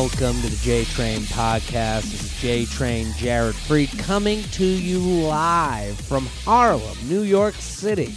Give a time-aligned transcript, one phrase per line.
[0.00, 2.10] Welcome to the J Train podcast.
[2.10, 8.14] This is J Train Jared Freid coming to you live from Harlem, New York City.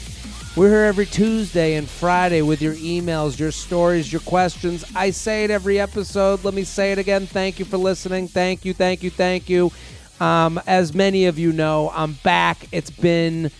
[0.56, 4.86] We're here every Tuesday and Friday with your emails, your stories, your questions.
[4.96, 6.46] I say it every episode.
[6.46, 7.28] Let me say it again.
[7.28, 8.30] Thank you for listening.
[8.30, 9.70] Thank you, thank you, thank you.
[10.22, 12.66] Um, as many of you know, I'm back.
[12.72, 13.52] It's been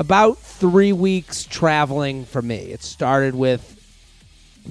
[0.00, 2.56] about three weeks traveling for me.
[2.56, 3.79] It started with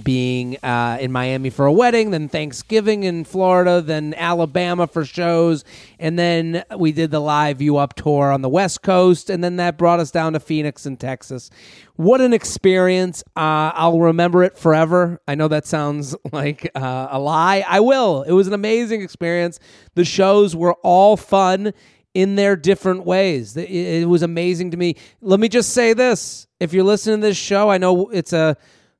[0.03, 5.63] being uh, in Miami for a wedding, then Thanksgiving in Florida, then Alabama for shows,
[5.99, 9.57] and then we did the live U Up tour on the West Coast, and then
[9.57, 11.49] that brought us down to Phoenix and Texas.
[11.95, 13.23] What an experience!
[13.35, 15.19] Uh, I'll remember it forever.
[15.27, 17.63] I know that sounds like uh, a lie.
[17.67, 18.23] I will.
[18.23, 19.59] It was an amazing experience.
[19.95, 21.73] The shows were all fun
[22.13, 23.55] in their different ways.
[23.57, 24.95] It, it was amazing to me.
[25.21, 28.55] Let me just say this: if you're listening to this show, I know it's a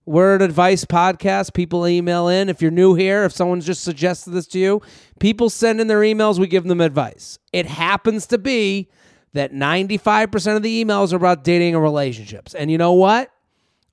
[0.10, 1.54] Word Advice Podcast.
[1.54, 2.50] People email in.
[2.50, 4.82] If you're new here, if someone's just suggested this to you,
[5.20, 6.40] people send in their emails.
[6.40, 7.38] We give them advice.
[7.54, 8.90] It happens to be
[9.34, 12.56] that 95% of the emails are about dating and relationships.
[12.56, 13.30] And you know what?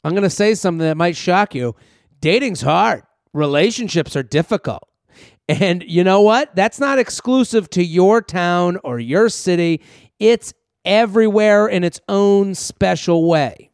[0.04, 1.76] I'm going to say something that might shock you.
[2.22, 3.02] Dating's hard,
[3.34, 4.88] relationships are difficult.
[5.50, 6.56] And you know what?
[6.56, 9.82] That's not exclusive to your town or your city,
[10.18, 10.54] it's
[10.86, 13.70] everywhere in its own special way.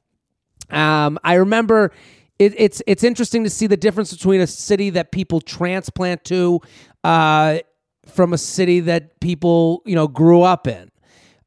[0.71, 1.93] Um, I remember
[2.39, 6.61] it, it's it's interesting to see the difference between a city that people transplant to
[7.05, 7.59] uh,
[8.07, 10.91] from a city that people you know grew up in.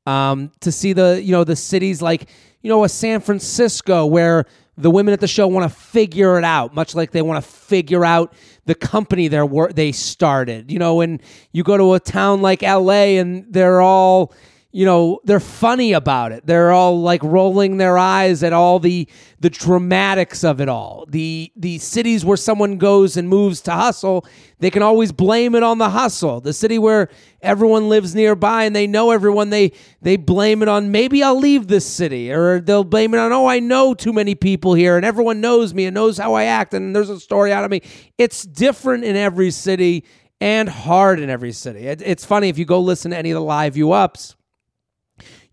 [0.08, 2.30] Um, to see the you know the cities like
[2.62, 4.46] you know a San Francisco where
[4.78, 7.50] the women at the show want to figure it out, much like they want to
[7.50, 8.34] figure out
[8.66, 10.72] the company they wor- they started.
[10.72, 11.22] You know, when
[11.54, 13.18] you go to a town like L.A.
[13.18, 14.34] and they're all
[14.76, 16.46] you know they're funny about it.
[16.46, 19.08] They're all like rolling their eyes at all the
[19.40, 21.06] the dramatics of it all.
[21.08, 24.26] The the cities where someone goes and moves to hustle
[24.60, 26.42] they can always blame it on the hustle.
[26.42, 27.08] The city where
[27.42, 29.72] everyone lives nearby and they know everyone they
[30.02, 33.46] they blame it on maybe I'll leave this city or they'll blame it on oh
[33.46, 36.74] I know too many people here and everyone knows me and knows how I act
[36.74, 37.82] and there's a story out of me.
[38.18, 40.04] It's different in every city
[40.42, 41.88] and hard in every city.
[41.88, 44.35] It, it's funny if you go listen to any of the live U Ups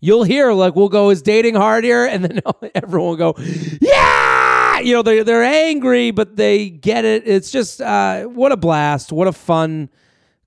[0.03, 2.05] you'll hear like we'll go is dating hard here?
[2.05, 2.41] And then
[2.75, 3.35] everyone will go
[3.81, 4.79] yeah!
[4.79, 7.23] You know they're, they're angry but they get it.
[7.25, 9.11] It's just uh, what a blast.
[9.11, 9.89] What a fun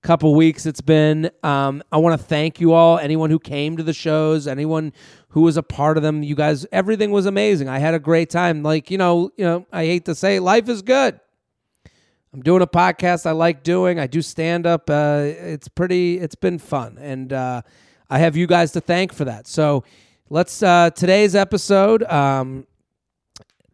[0.02, 1.30] couple weeks it's been.
[1.42, 4.92] Um, i want to thank you all anyone who came to the shows anyone
[5.30, 6.22] who was a part of them.
[6.22, 7.68] You guys everything was amazing.
[7.68, 8.62] I had a great time.
[8.62, 11.18] Like you know you know i hate to say it, life is good.
[12.34, 13.98] I'm doing a podcast i like doing.
[13.98, 16.98] I do stand up uh, it's pretty it's been fun.
[17.00, 17.62] And uh,
[18.08, 19.46] I have you guys to thank for that.
[19.46, 19.84] So
[20.30, 22.02] let's uh, today's episode.
[22.04, 22.66] Um,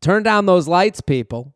[0.01, 1.55] turn down those lights, people.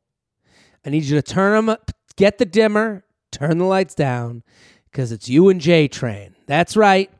[0.84, 1.68] I need you to turn them.
[1.68, 3.04] Up, get the dimmer.
[3.32, 4.42] Turn the lights down,
[4.90, 6.34] because it's you and J Train.
[6.46, 7.10] That's right,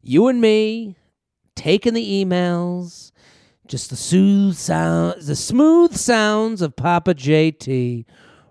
[0.00, 0.96] you and me
[1.54, 3.10] taking the emails.
[3.66, 8.04] Just the smooth sound, the smooth sounds of Papa JT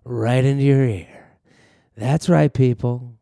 [0.03, 1.37] right into your ear.
[1.95, 3.13] That's right, people.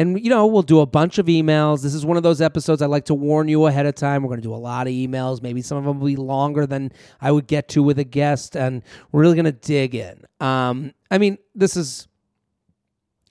[0.00, 1.82] And, you know, we'll do a bunch of emails.
[1.82, 4.22] This is one of those episodes I like to warn you ahead of time.
[4.22, 5.42] We're going to do a lot of emails.
[5.42, 6.90] Maybe some of them will be longer than
[7.20, 8.56] I would get to with a guest.
[8.56, 10.24] And we're really going to dig in.
[10.40, 12.08] Um, I mean, this is,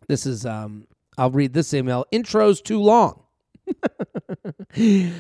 [0.08, 0.86] this is, um,
[1.18, 2.06] I'll read this email.
[2.12, 3.24] Intro's too long.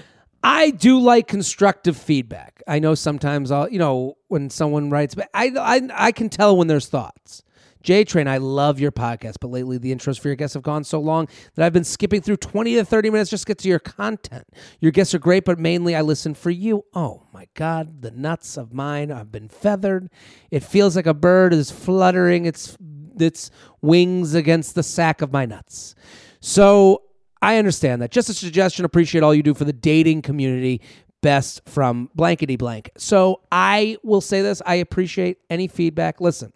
[0.43, 2.61] I do like constructive feedback.
[2.67, 6.55] I know sometimes I'll, you know, when someone writes, but I, I, I can tell
[6.55, 7.41] when there's thoughts.
[7.81, 10.83] J Train, I love your podcast, but lately the intros for your guests have gone
[10.83, 13.69] so long that I've been skipping through 20 to 30 minutes just to get to
[13.69, 14.45] your content.
[14.81, 16.83] Your guests are great, but mainly I listen for you.
[16.93, 20.09] Oh my God, the nuts of mine have been feathered.
[20.51, 22.77] It feels like a bird is fluttering its,
[23.17, 23.49] its
[23.81, 25.95] wings against the sack of my nuts.
[26.41, 27.03] So
[27.41, 28.11] I understand that.
[28.11, 28.83] Just a suggestion.
[28.85, 30.81] Appreciate all you do for the dating community.
[31.21, 32.91] Best from blankety blank.
[32.97, 36.21] So I will say this I appreciate any feedback.
[36.21, 36.53] Listen,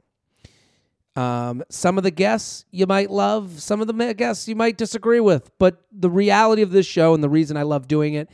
[1.16, 5.20] um, some of the guests you might love, some of the guests you might disagree
[5.20, 5.52] with.
[5.60, 8.30] But the reality of this show and the reason I love doing it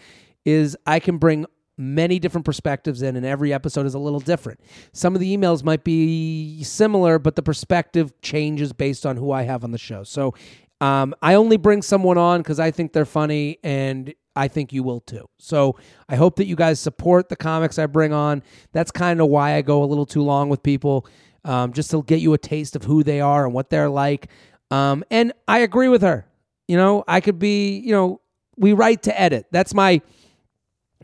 [0.45, 1.45] is I can bring
[1.77, 4.59] many different perspectives in, and every episode is a little different.
[4.91, 9.43] Some of the emails might be similar, but the perspective changes based on who I
[9.43, 10.03] have on the show.
[10.03, 10.33] So
[10.81, 14.83] um, I only bring someone on because I think they're funny and I think you
[14.83, 15.27] will too.
[15.37, 15.77] So
[16.07, 18.43] I hope that you guys support the comics I bring on.
[18.71, 21.05] That's kind of why I go a little too long with people
[21.45, 24.30] um, just to get you a taste of who they are and what they're like.
[24.71, 26.25] Um, and I agree with her.
[26.68, 28.21] You know, I could be, you know,
[28.57, 29.47] we write to edit.
[29.51, 30.01] That's my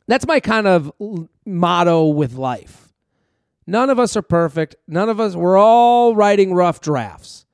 [0.07, 0.91] that's my kind of
[1.45, 2.93] motto with life.
[3.65, 4.75] None of us are perfect.
[4.87, 7.45] None of us, we're all writing rough drafts.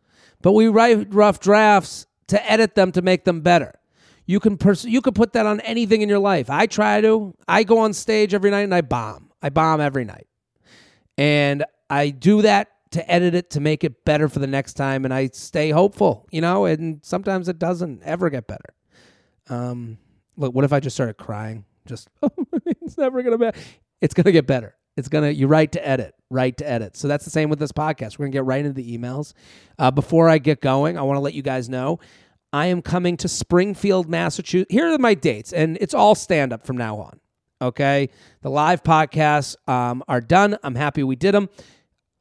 [0.42, 3.76] But we write rough drafts to edit them to make them better.
[4.26, 6.50] You can pers- you can put that on anything in your life.
[6.50, 7.34] I try to.
[7.48, 9.32] I go on stage every night and I bomb.
[9.42, 10.28] I bomb every night.
[11.18, 15.06] And I do that to edit it to make it better for the next time
[15.06, 18.74] and I stay hopeful, you know, and sometimes it doesn't ever get better.
[19.50, 19.98] Um
[20.38, 21.66] look, what if I just started crying?
[21.86, 22.10] Just
[22.66, 23.52] it's never to be
[24.02, 24.76] it's to get better.
[24.98, 26.98] It's gonna you write to edit, right to edit.
[26.98, 28.20] So that's the same with this podcast.
[28.20, 29.34] We're gonna get right into the emails.
[29.80, 32.00] Uh, before I get going, I want to let you guys know
[32.54, 34.72] I am coming to Springfield, Massachusetts.
[34.72, 37.20] Here are my dates, and it's all stand up from now on.
[37.62, 38.10] Okay,
[38.42, 40.58] the live podcasts um, are done.
[40.64, 41.50] I'm happy we did them.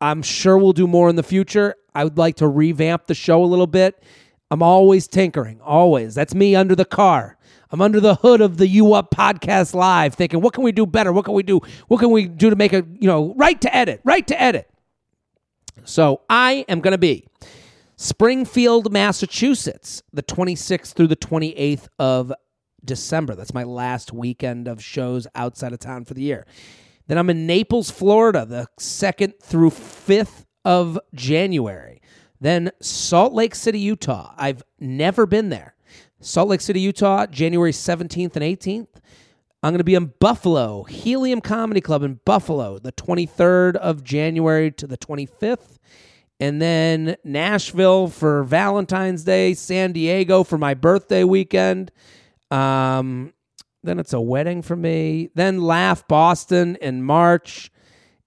[0.01, 1.75] I'm sure we'll do more in the future.
[1.95, 4.03] I would like to revamp the show a little bit.
[4.51, 6.15] I'm always tinkering, always.
[6.15, 7.37] That's me under the car.
[7.71, 10.87] I'm under the hood of the U Up podcast live thinking, what can we do
[10.87, 11.13] better?
[11.13, 11.61] What can we do?
[11.87, 14.69] What can we do to make a, you know, right to edit, right to edit?
[15.85, 17.27] So I am going to be
[17.97, 22.33] Springfield, Massachusetts, the 26th through the 28th of
[22.85, 23.35] December.
[23.35, 26.47] That's my last weekend of shows outside of town for the year.
[27.11, 32.01] Then I'm in Naples, Florida, the 2nd through 5th of January.
[32.41, 34.33] Then Salt Lake City, Utah.
[34.37, 35.75] I've never been there.
[36.21, 39.01] Salt Lake City, Utah, January 17th and 18th.
[39.61, 44.71] I'm going to be in Buffalo, Helium Comedy Club in Buffalo, the 23rd of January
[44.71, 45.79] to the 25th.
[46.39, 51.91] And then Nashville for Valentine's Day, San Diego for my birthday weekend.
[52.53, 53.33] Um,
[53.83, 55.31] then it's a wedding for me.
[55.35, 57.71] Then Laugh Boston in March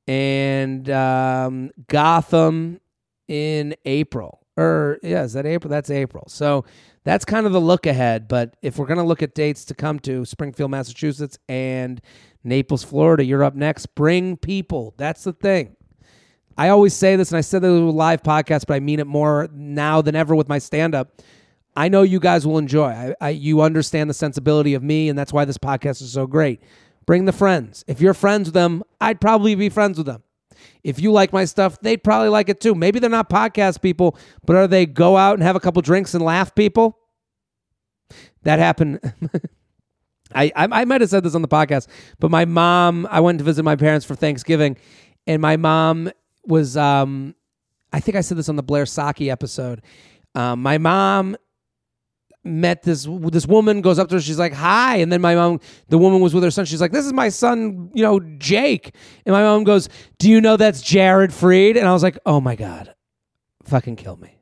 [0.08, 2.80] and um, Gotham
[3.28, 4.40] in April.
[4.58, 5.70] Or, yeah, is that April?
[5.70, 6.26] That's April.
[6.28, 6.66] So
[7.04, 8.28] that's kind of the look ahead.
[8.28, 12.02] But if we're going to look at dates to come to Springfield, Massachusetts, and
[12.44, 13.88] Naples, Florida, you're up next.
[13.96, 14.94] Bring people.
[14.98, 15.76] That's the thing.
[16.56, 19.08] I always say this, and I said this with live podcast, but I mean it
[19.08, 21.20] more now than ever with my stand up.
[21.76, 22.90] I know you guys will enjoy.
[22.90, 26.28] I, I, you understand the sensibility of me, and that's why this podcast is so
[26.28, 26.62] great.
[27.06, 27.84] Bring the friends.
[27.88, 30.24] If you're friends with them, I'd probably be friends with them.
[30.84, 32.76] If you like my stuff, they'd probably like it too.
[32.76, 36.14] Maybe they're not podcast people, but are they go out and have a couple drinks
[36.14, 36.98] and laugh people?
[38.44, 39.00] That happened.
[40.36, 41.88] I, I, I might have said this on the podcast,
[42.20, 44.78] but my mom, I went to visit my parents for Thanksgiving,
[45.28, 46.12] and my mom
[46.46, 47.36] was, um,
[47.92, 49.82] I think I said this on the Blair Socci episode.
[50.36, 51.38] Um, my mom
[52.44, 55.62] met this this woman goes up to her she's like hi and then my mom
[55.88, 58.94] the woman was with her son she's like this is my son you know jake.
[59.26, 59.88] And my mom goes
[60.20, 62.94] do you know that's jared freid and i was like oh my god
[63.64, 64.40] fucking kill me.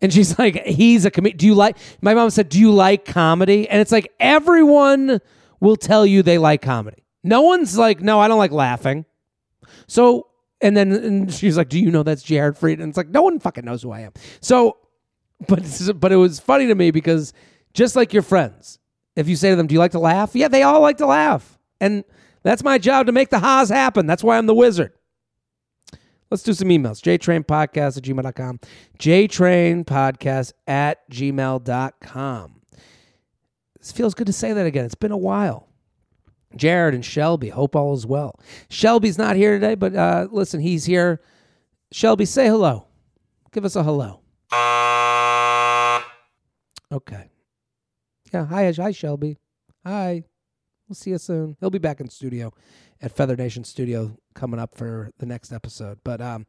[0.00, 3.04] And she's like he's a comedian do you like my mom said do you like
[3.04, 3.68] comedy?
[3.68, 5.20] And it's like everyone
[5.60, 7.04] will tell you they like comedy.
[7.22, 9.04] No one's like no i don't like laughing.
[9.86, 10.28] So
[10.60, 13.22] and then and she's like do you know that's jared freid and it's like no
[13.22, 14.12] one fucking knows who i am.
[14.40, 14.76] So
[15.48, 17.32] but but it was funny to me because
[17.72, 18.78] just like your friends,
[19.16, 21.06] if you say to them, "Do you like to laugh?" Yeah, they all like to
[21.06, 22.04] laugh, and
[22.42, 24.06] that's my job to make the ha's happen.
[24.06, 24.92] That's why I'm the wizard.
[26.30, 27.00] Let's do some emails.
[27.00, 28.60] JTrainPodcast at gmail.com.
[28.98, 32.60] JTrainPodcast at gmail.com.
[33.78, 34.84] This feels good to say that again.
[34.84, 35.68] It's been a while.
[36.56, 38.38] Jared and Shelby, hope all is well.
[38.68, 41.20] Shelby's not here today, but uh, listen, he's here.
[41.92, 42.86] Shelby, say hello.
[43.52, 44.20] Give us a hello.
[46.94, 47.28] Okay.
[48.32, 48.46] Yeah.
[48.46, 49.36] Hi, hi, Shelby.
[49.84, 50.22] Hi.
[50.88, 51.56] We'll see you soon.
[51.58, 52.52] He'll be back in studio
[53.02, 55.98] at Feather Nation Studio coming up for the next episode.
[56.04, 56.46] But um,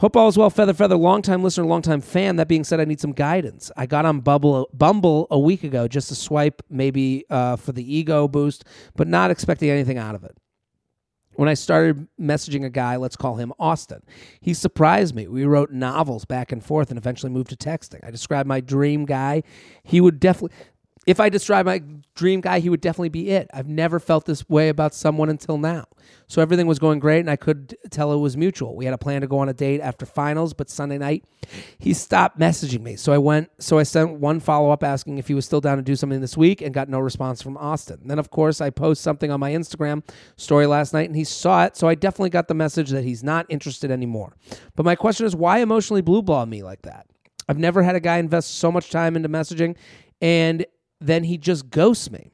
[0.00, 0.96] hope all is well, Feather Feather.
[0.96, 2.34] Long time listener, long time fan.
[2.34, 3.70] That being said, I need some guidance.
[3.76, 7.96] I got on Bubble Bumble a week ago just to swipe, maybe uh, for the
[7.96, 8.64] ego boost,
[8.96, 10.36] but not expecting anything out of it
[11.40, 14.02] when I started messaging a guy, let's call him Austin.
[14.42, 15.26] He surprised me.
[15.26, 18.06] We wrote novels back and forth and eventually moved to texting.
[18.06, 19.44] I described my dream guy.
[19.82, 20.54] He would definitely
[21.06, 21.82] if I describe my
[22.14, 23.48] dream guy, he would definitely be it.
[23.54, 25.86] I've never felt this way about someone until now.
[26.26, 28.76] So everything was going great, and I could tell it was mutual.
[28.76, 31.24] We had a plan to go on a date after finals, but Sunday night
[31.78, 32.96] he stopped messaging me.
[32.96, 33.50] So I went.
[33.58, 36.20] So I sent one follow up asking if he was still down to do something
[36.20, 38.00] this week, and got no response from Austin.
[38.04, 40.02] Then of course I post something on my Instagram
[40.36, 41.76] story last night, and he saw it.
[41.76, 44.36] So I definitely got the message that he's not interested anymore.
[44.76, 47.06] But my question is, why emotionally blue ball me like that?
[47.48, 49.76] I've never had a guy invest so much time into messaging,
[50.20, 50.66] and
[51.00, 52.30] then he just ghosts me.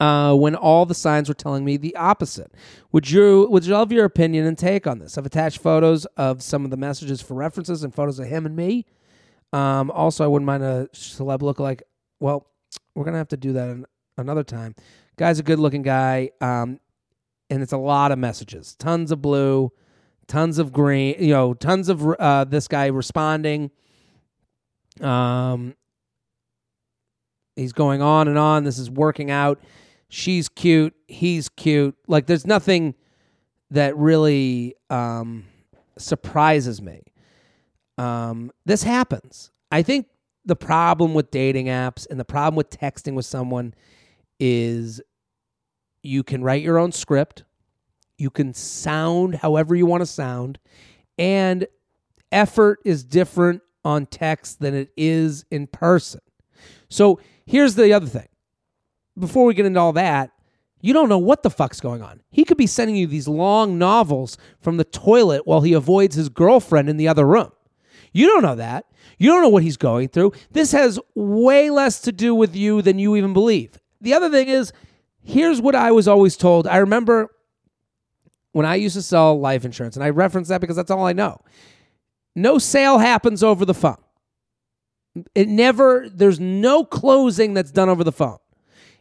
[0.00, 2.50] Uh, when all the signs were telling me the opposite.
[2.90, 5.16] Would you would you love your opinion and take on this?
[5.16, 8.56] I've attached photos of some of the messages for references and photos of him and
[8.56, 8.84] me.
[9.52, 11.84] Um, also, I wouldn't mind a celeb look like.
[12.18, 12.48] Well,
[12.96, 13.84] we're gonna have to do that
[14.16, 14.74] another time.
[15.16, 16.80] Guy's a good looking guy, um,
[17.50, 19.70] and it's a lot of messages, tons of blue,
[20.26, 23.70] tons of green, you know, tons of uh, this guy responding.
[25.00, 25.74] Um,
[27.56, 28.64] he's going on and on.
[28.64, 29.60] This is working out.
[30.08, 30.94] She's cute.
[31.06, 31.96] He's cute.
[32.06, 32.94] Like, there's nothing
[33.70, 35.44] that really um,
[35.96, 37.02] surprises me.
[37.98, 39.50] Um, this happens.
[39.70, 40.06] I think
[40.44, 43.74] the problem with dating apps and the problem with texting with someone
[44.38, 45.00] is
[46.02, 47.44] you can write your own script,
[48.18, 50.58] you can sound however you want to sound,
[51.16, 51.66] and
[52.30, 56.20] effort is different on text than it is in person.
[56.88, 58.28] So here's the other thing.
[59.18, 60.30] Before we get into all that,
[60.80, 62.22] you don't know what the fuck's going on.
[62.30, 66.28] He could be sending you these long novels from the toilet while he avoids his
[66.28, 67.52] girlfriend in the other room.
[68.12, 68.86] You don't know that.
[69.18, 70.32] You don't know what he's going through.
[70.50, 73.78] This has way less to do with you than you even believe.
[74.00, 74.72] The other thing is,
[75.22, 76.66] here's what I was always told.
[76.66, 77.28] I remember
[78.50, 81.12] when I used to sell life insurance, and I reference that because that's all I
[81.12, 81.40] know.
[82.34, 83.96] No sale happens over the phone.
[85.34, 88.38] It never, there's no closing that's done over the phone.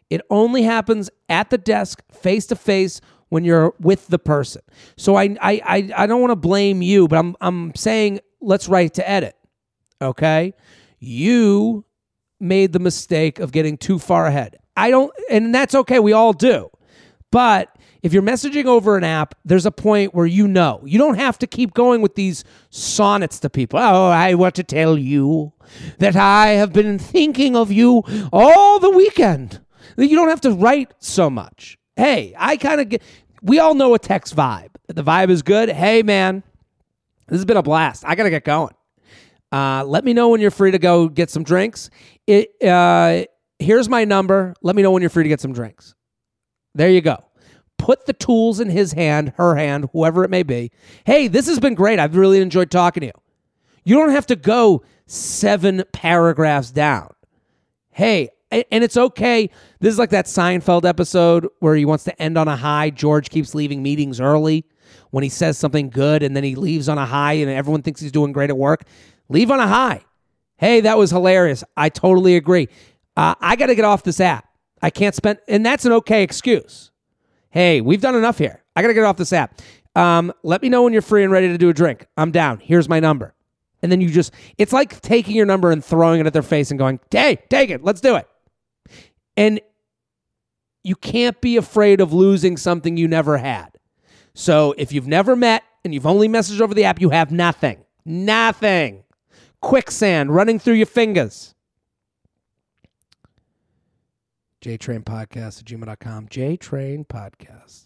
[0.10, 3.00] It only happens at the desk, face to face,
[3.30, 4.62] when you're with the person.
[4.98, 8.68] So I, I, I, I don't want to blame you, but I'm, I'm saying let's
[8.68, 9.36] write to edit.
[10.01, 10.53] Okay,
[11.00, 11.86] you
[12.41, 14.58] made the mistake of getting too far ahead.
[14.75, 16.00] I don't, and that's okay.
[16.00, 16.70] We all do.
[17.32, 20.81] But if you're messaging over an app, there's a point where you know.
[20.86, 23.79] You don't have to keep going with these sonnets to people.
[23.79, 25.53] Oh, I want to tell you
[26.00, 28.03] that I have been thinking of you
[28.34, 29.62] all the weekend.
[29.98, 31.77] You don't have to write so much.
[31.96, 33.03] Hey, I kind of get,
[33.41, 34.70] we all know a text vibe.
[34.88, 35.70] The vibe is good.
[35.70, 36.43] Hey, man,
[37.27, 38.03] this has been a blast.
[38.05, 38.74] I got to get going.
[39.51, 41.89] Uh, let me know when you're free to go get some drinks.
[42.25, 43.25] It, uh,
[43.60, 44.55] here's my number.
[44.62, 45.93] Let me know when you're free to get some drinks.
[46.74, 47.24] There you go.
[47.82, 50.72] Put the tools in his hand, her hand, whoever it may be.
[51.04, 51.98] Hey, this has been great.
[51.98, 53.22] I've really enjoyed talking to you.
[53.84, 57.10] You don't have to go seven paragraphs down.
[57.90, 59.50] Hey, and it's okay.
[59.80, 62.92] This is like that Seinfeld episode where he wants to end on a high.
[62.92, 64.64] George keeps leaving meetings early
[65.10, 68.00] when he says something good and then he leaves on a high and everyone thinks
[68.00, 68.84] he's doing great at work.
[69.28, 70.06] Leave on a high.
[70.58, 71.64] Hey, that was hilarious.
[71.76, 72.70] I totally agree.
[73.18, 74.46] Uh, I got to get off this app.
[74.84, 76.91] I can't spend, and that's an okay excuse.
[77.51, 78.63] Hey, we've done enough here.
[78.75, 79.60] I got to get off this app.
[79.96, 82.08] Um, let me know when you're free and ready to do a drink.
[82.17, 82.60] I'm down.
[82.60, 83.36] Here's my number.
[83.84, 86.72] And then you just, it's like taking your number and throwing it at their face
[86.72, 87.84] and going, hey, take it.
[87.84, 88.27] Let's do it.
[89.36, 89.60] And
[90.84, 93.77] you can't be afraid of losing something you never had.
[94.34, 97.84] So if you've never met and you've only messaged over the app, you have nothing.
[98.05, 99.03] Nothing.
[99.62, 101.53] Quicksand running through your fingers.
[104.62, 106.27] JTrain Podcast at gmail.com.
[106.27, 107.86] JTrain Podcast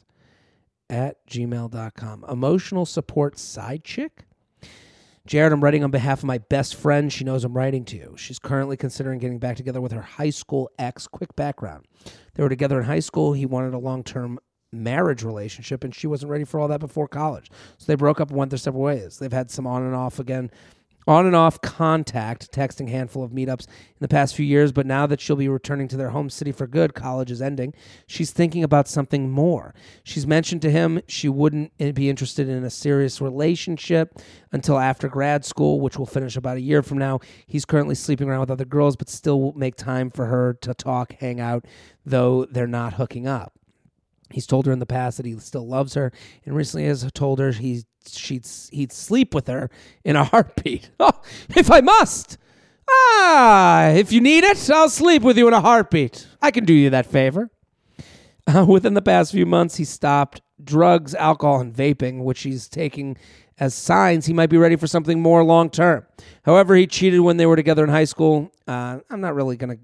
[0.89, 2.25] at gmail.com.
[2.29, 4.25] Emotional support side chick?
[5.25, 7.11] Jared, I'm writing on behalf of my best friend.
[7.11, 8.13] She knows I'm writing to you.
[8.15, 11.07] She's currently considering getting back together with her high school ex.
[11.07, 11.85] Quick background.
[12.35, 13.33] They were together in high school.
[13.33, 14.37] He wanted a long term
[14.71, 17.49] marriage relationship, and she wasn't ready for all that before college.
[17.77, 19.17] So they broke up and went their separate ways.
[19.17, 20.51] They've had some on and off again
[21.07, 25.05] on and off contact, texting handful of meetups in the past few years, but now
[25.05, 27.73] that she'll be returning to their home city for good, college is ending,
[28.07, 29.75] she's thinking about something more.
[30.03, 34.19] She's mentioned to him she wouldn't be interested in a serious relationship
[34.51, 37.19] until after grad school, which will finish about a year from now.
[37.45, 40.73] He's currently sleeping around with other girls, but still will make time for her to
[40.73, 41.65] talk, hang out,
[42.05, 43.53] though they're not hooking up.
[44.31, 46.11] He's told her in the past that he still loves her,
[46.45, 49.69] and recently has told her he's she'd he'd sleep with her
[50.03, 50.89] in a heartbeat.
[50.99, 51.21] Oh,
[51.55, 52.37] if I must.
[52.89, 56.27] Ah, if you need it, I'll sleep with you in a heartbeat.
[56.41, 57.49] I can do you that favor.
[58.47, 63.17] Uh, within the past few months, he stopped drugs, alcohol, and vaping, which he's taking
[63.59, 66.05] as signs he might be ready for something more long term.
[66.43, 68.51] However, he cheated when they were together in high school.
[68.67, 69.77] Uh, I'm not really gonna.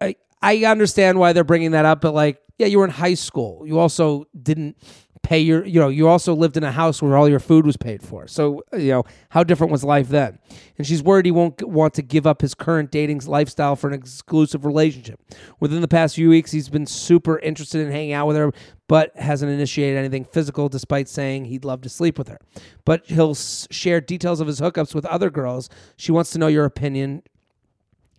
[0.00, 3.14] I I understand why they're bringing that up, but like, yeah, you were in high
[3.14, 3.66] school.
[3.66, 4.76] You also didn't
[5.26, 7.76] pay your you know you also lived in a house where all your food was
[7.76, 8.28] paid for.
[8.28, 10.38] So you know how different was life then?
[10.78, 13.94] And she's worried he won't want to give up his current dating lifestyle for an
[13.94, 15.20] exclusive relationship.
[15.58, 18.52] Within the past few weeks he's been super interested in hanging out with her
[18.86, 22.38] but hasn't initiated anything physical despite saying he'd love to sleep with her.
[22.84, 25.68] But he'll share details of his hookups with other girls.
[25.96, 27.24] She wants to know your opinion.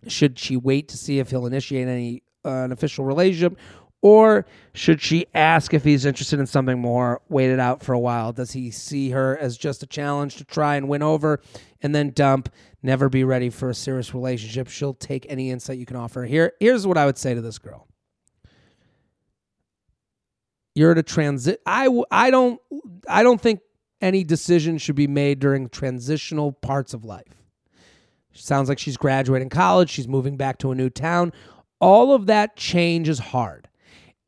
[0.06, 3.58] Should she wait to see if he'll initiate any uh, an official relationship
[4.00, 7.98] or should she ask if he's interested in something more, wait it out for a
[7.98, 8.32] while?
[8.32, 11.40] Does he see her as just a challenge to try and win over
[11.82, 12.48] and then dump,
[12.82, 14.68] never be ready for a serious relationship?
[14.68, 16.24] She'll take any insight you can offer.
[16.24, 17.88] Here, here's what I would say to this girl.
[20.76, 21.60] You're at a transit.
[21.66, 22.60] I, I don't
[23.08, 23.60] I don't think
[24.00, 27.42] any decision should be made during transitional parts of life.
[28.32, 31.32] Sounds like she's graduating college, she's moving back to a new town.
[31.80, 33.67] All of that change is hard.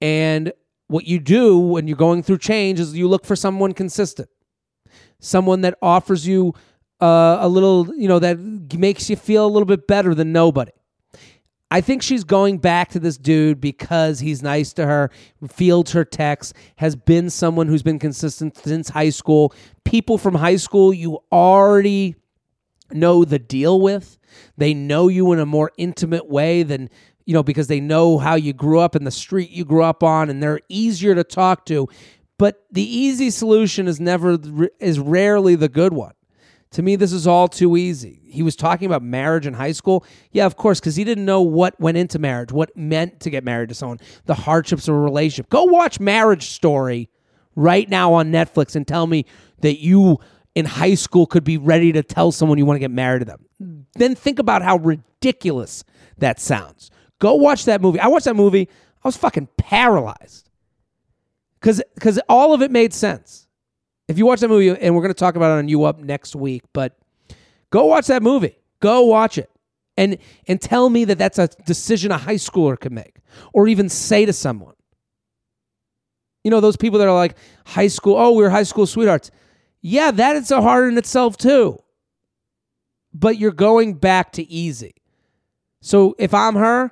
[0.01, 0.53] And
[0.89, 4.29] what you do when you're going through change is you look for someone consistent,
[5.21, 6.55] someone that offers you
[7.01, 8.39] uh, a little, you know, that
[8.77, 10.73] makes you feel a little bit better than nobody.
[11.73, 15.11] I think she's going back to this dude because he's nice to her,
[15.49, 19.55] fields her texts, has been someone who's been consistent since high school.
[19.85, 22.17] People from high school you already
[22.91, 24.19] know the deal with.
[24.57, 26.91] They know you in a more intimate way than,
[27.31, 30.03] you know, because they know how you grew up in the street you grew up
[30.03, 31.87] on and they're easier to talk to.
[32.39, 34.37] But the easy solution is never
[34.81, 36.15] is rarely the good one.
[36.73, 38.21] To me, this is all too easy.
[38.25, 40.05] He was talking about marriage in high school.
[40.33, 43.45] Yeah, of course, because he didn't know what went into marriage, what meant to get
[43.45, 45.51] married to someone, the hardships of a relationship.
[45.51, 47.11] Go watch Marriage Story
[47.55, 49.25] right now on Netflix and tell me
[49.61, 50.19] that you
[50.57, 53.25] in high school could be ready to tell someone you want to get married to
[53.25, 53.87] them.
[53.95, 55.85] Then think about how ridiculous
[56.19, 56.91] that sounds.
[57.21, 58.01] Go watch that movie.
[58.01, 58.69] I watched that movie.
[59.05, 60.51] I was fucking paralyzed.
[61.61, 63.47] Cuz cuz all of it made sense.
[64.11, 66.01] If you watch that movie, and we're going to talk about it on You Up
[66.01, 66.99] next week, but
[67.71, 68.59] go watch that movie.
[68.81, 69.49] Go watch it.
[69.97, 73.19] And, and tell me that that's a decision a high schooler could make
[73.53, 74.75] or even say to someone.
[76.43, 77.37] You know, those people that are like,
[77.67, 79.31] high school, oh, we are high school sweethearts.
[79.81, 81.79] Yeah, that is a hard in itself too.
[83.15, 84.95] But you're going back to easy.
[85.83, 86.91] So if I'm her,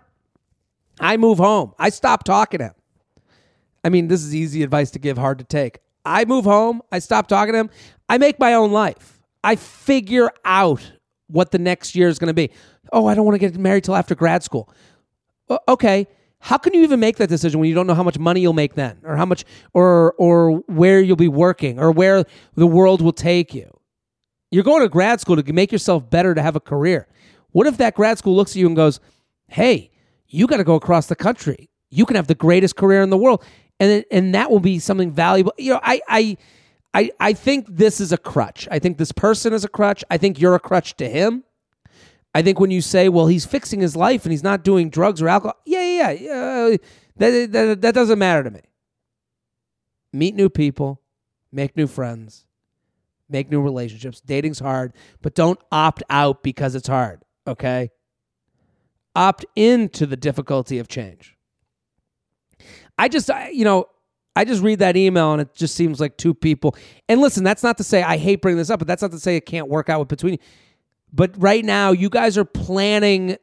[1.01, 1.73] I move home.
[1.79, 2.75] I stop talking to him.
[3.85, 5.79] I mean, this is easy advice to give, hard to take.
[6.05, 6.83] I move home.
[6.91, 7.71] I stop talking to him.
[8.09, 9.21] I make my own life.
[9.45, 10.93] I figure out
[11.29, 12.51] what the next year is going to be.
[12.93, 14.73] Oh, I don't want to get married till after grad school.
[15.69, 16.07] Okay.
[16.41, 18.53] How can you even make that decision when you don't know how much money you'll
[18.53, 23.03] make then or how much or or where you'll be working or where the world
[23.03, 23.69] will take you?
[24.51, 27.07] You're going to grad school to make yourself better to have a career.
[27.51, 29.01] What if that grad school looks at you and goes,
[29.49, 29.91] "Hey,
[30.29, 31.71] you got to go across the country.
[31.91, 33.45] You can have the greatest career in the world."
[33.81, 35.53] and and that will be something valuable.
[35.59, 36.37] You know, I I
[36.95, 38.69] I I think this is a crutch.
[38.71, 40.05] I think this person is a crutch.
[40.11, 41.45] I think you're a crutch to him.
[42.35, 45.23] I think when you say, "Well, he's fixing his life and he's not doing drugs
[45.23, 46.77] or alcohol," yeah, yeah, yeah, uh,
[47.17, 48.61] that, that that doesn't matter to me.
[50.13, 51.01] Meet new people,
[51.53, 52.47] make new friends,
[53.29, 54.21] make new relationships.
[54.21, 57.23] Dating's hard, but don't opt out because it's hard.
[57.47, 57.91] Okay,
[59.15, 61.37] opt into the difficulty of change.
[62.99, 63.87] I just, I, you know,
[64.35, 66.77] I just read that email and it just seems like two people.
[67.09, 69.19] And listen, that's not to say I hate bringing this up, but that's not to
[69.19, 70.35] say it can't work out with between.
[70.35, 70.39] You.
[71.13, 73.37] But right now, you guys are planning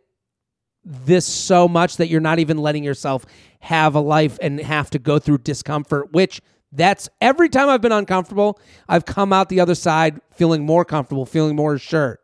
[0.85, 3.25] this so much that you're not even letting yourself
[3.59, 7.91] have a life and have to go through discomfort, which that's every time I've been
[7.91, 12.19] uncomfortable, I've come out the other side feeling more comfortable, feeling more assured.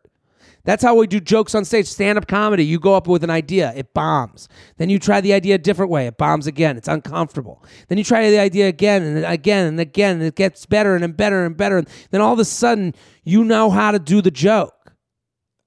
[0.63, 1.87] That's how we do jokes on stage.
[1.87, 2.63] Stand up comedy.
[2.65, 4.47] You go up with an idea, it bombs.
[4.77, 6.77] Then you try the idea a different way, it bombs again.
[6.77, 7.63] It's uncomfortable.
[7.87, 11.17] Then you try the idea again and again and again, and it gets better and
[11.17, 11.77] better and better.
[11.77, 12.93] And then all of a sudden,
[13.23, 14.93] you know how to do the joke.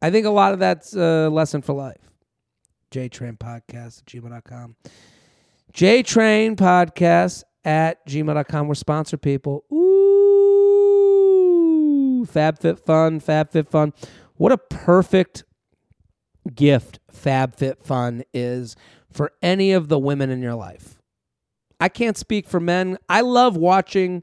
[0.01, 2.11] I think a lot of that's a lesson for life.
[2.91, 4.77] JTrain Podcast at gmail.com.
[5.73, 8.69] JTrain Podcast at gmail.com.
[8.69, 9.65] We're sponsor people.
[9.73, 9.85] Ooh,
[12.31, 13.93] FabFitFun, FabFitFun.
[14.37, 15.45] What a perfect
[16.55, 18.77] gift FabFitFun is
[19.13, 21.01] for any of the women in your life.
[21.81, 22.99] I can't speak for men.
[23.09, 24.23] I love watching,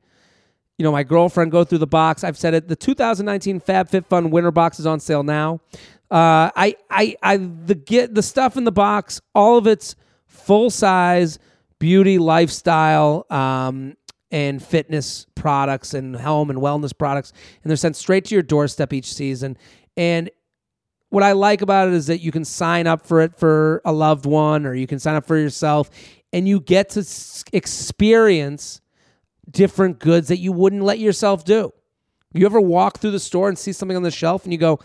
[0.77, 2.23] you know, my girlfriend go through the box.
[2.23, 2.67] I've said it.
[2.67, 5.61] The 2019 FabFitFun winter box is on sale now.
[6.09, 9.95] Uh, I, I, I, the get the stuff in the box, all of it's
[10.27, 11.39] full size
[11.79, 13.95] beauty, lifestyle, um,
[14.31, 18.93] and fitness products and home and wellness products, and they're sent straight to your doorstep
[18.93, 19.57] each season.
[19.97, 20.29] And
[21.09, 23.91] what I like about it is that you can sign up for it for a
[23.91, 25.89] loved one or you can sign up for yourself
[26.31, 27.05] and you get to
[27.51, 28.81] experience
[29.49, 31.73] different goods that you wouldn't let yourself do.
[32.33, 34.79] You ever walk through the store and see something on the shelf and you go,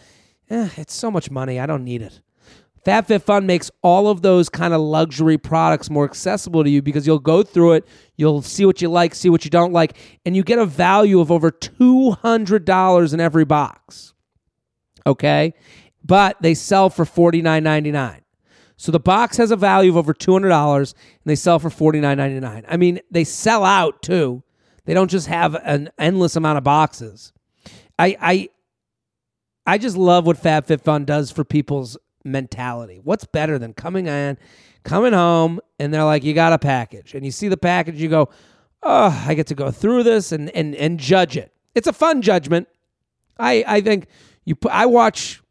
[0.51, 1.61] eh, it's so much money.
[1.61, 2.21] I don't need it.
[2.85, 7.19] FabFitFun makes all of those kind of luxury products more accessible to you because you'll
[7.19, 10.45] go through it, you'll see what you like, see what you don't like, and you
[10.45, 14.14] get a value of over $200 in every box
[15.07, 15.55] okay?
[16.05, 18.21] But they sell for $49.99.
[18.77, 22.64] So the box has a value of over $200 and they sell for $49.99.
[22.69, 24.42] I mean, they sell out too.
[24.85, 27.33] They don't just have an endless amount of boxes.
[27.99, 28.49] I I
[29.66, 33.01] I just love what FabFitFun does for people's mentality.
[33.03, 34.38] What's better than coming in,
[34.85, 37.14] coming home, and they're like, you got a package.
[37.14, 38.29] And you see the package, you go,
[38.83, 41.53] oh, I get to go through this and and and judge it.
[41.75, 42.69] It's a fun judgment.
[43.38, 44.07] I I think
[44.47, 45.43] you put, I watch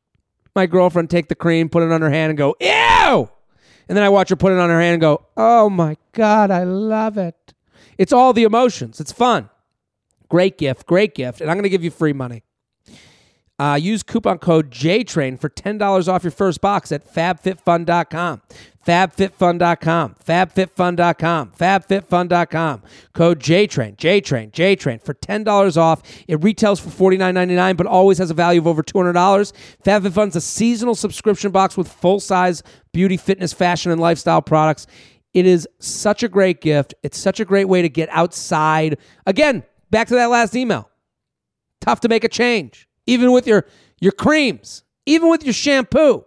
[0.55, 3.29] my girlfriend take the cream, put it on her hand, and go ew,
[3.87, 6.49] and then I watch her put it on her hand and go, oh my god,
[6.49, 7.53] I love it.
[7.97, 8.99] It's all the emotions.
[8.99, 9.49] It's fun.
[10.29, 12.43] Great gift, great gift, and I'm going to give you free money.
[13.57, 18.41] Uh, use coupon code JTRAIN for $10 off your first box at fabfitfun.com.
[18.85, 20.15] Fabfitfun.com.
[20.23, 21.51] Fabfitfun.com.
[21.51, 22.81] Fabfitfun.com.
[23.13, 23.95] Code JTRAIN.
[23.95, 24.51] JTRAIN.
[24.51, 26.03] JTRAIN for $10 off.
[26.27, 29.53] It retails for $49.99 but always has a value of over $200.
[29.83, 34.85] FabFitFun's a seasonal subscription box with full size beauty, fitness, fashion, and lifestyle products.
[35.33, 36.93] It is such a great gift.
[37.03, 38.97] It's such a great way to get outside.
[39.25, 40.89] Again, back to that last email.
[41.81, 43.65] Tough to make a change, even with your,
[43.99, 46.25] your creams, even with your shampoo.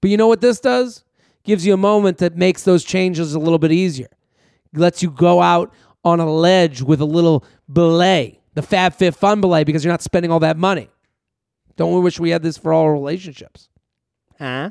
[0.00, 1.04] But you know what this does?
[1.44, 4.08] gives you a moment that makes those changes a little bit easier.
[4.72, 5.72] Lets you go out
[6.04, 10.40] on a ledge with a little belay, the FabFitFun belay, because you're not spending all
[10.40, 10.88] that money.
[11.76, 13.68] Don't we wish we had this for all relationships?
[14.38, 14.70] Huh?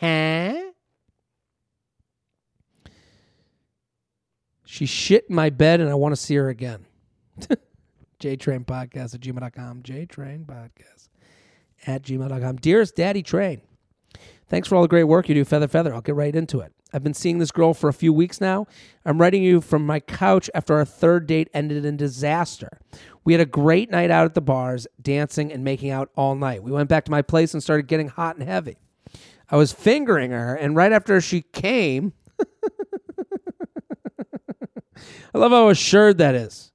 [0.00, 0.70] Huh?
[4.64, 6.86] She shit in my bed and I want to see her again.
[8.20, 9.82] JTrain Podcast at gmail.com.
[9.82, 11.08] JTrain Podcast
[11.86, 12.56] at gmail.com.
[12.56, 13.62] Dearest Daddy Train.
[14.48, 15.94] Thanks for all the great work you do, Feather Feather.
[15.94, 16.72] I'll get right into it.
[16.92, 18.66] I've been seeing this girl for a few weeks now.
[19.04, 22.80] I'm writing you from my couch after our third date ended in disaster.
[23.24, 26.64] We had a great night out at the bars, dancing and making out all night.
[26.64, 28.78] We went back to my place and started getting hot and heavy.
[29.48, 32.12] I was fingering her, and right after she came,
[35.34, 36.69] I love how assured that is.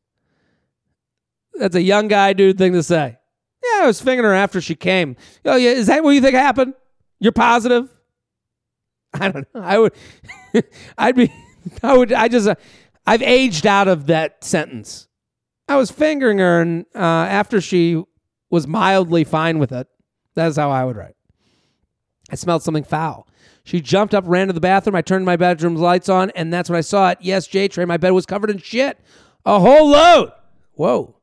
[1.60, 3.18] That's a young guy dude thing to say.
[3.64, 5.16] Yeah, I was fingering her after she came.
[5.44, 6.74] Oh yeah, is that what you think happened?
[7.20, 7.90] You're positive?
[9.14, 9.62] I don't know.
[9.62, 9.94] I would,
[10.98, 11.32] I'd be,
[11.84, 12.56] I would, I just, uh,
[13.08, 15.08] I've aged out of that sentence.
[15.68, 18.04] I was fingering her, and uh, after she
[18.50, 19.88] was mildly fine with it,
[20.36, 21.16] that's how I would write.
[22.30, 23.28] I smelled something foul.
[23.64, 24.96] She jumped up, ran to the bathroom.
[24.96, 27.18] I turned my bedroom lights on, and that's when I saw it.
[27.22, 29.00] Yes, J Train, my bed was covered in shit.
[29.44, 30.32] A whole load.
[30.74, 31.15] Whoa.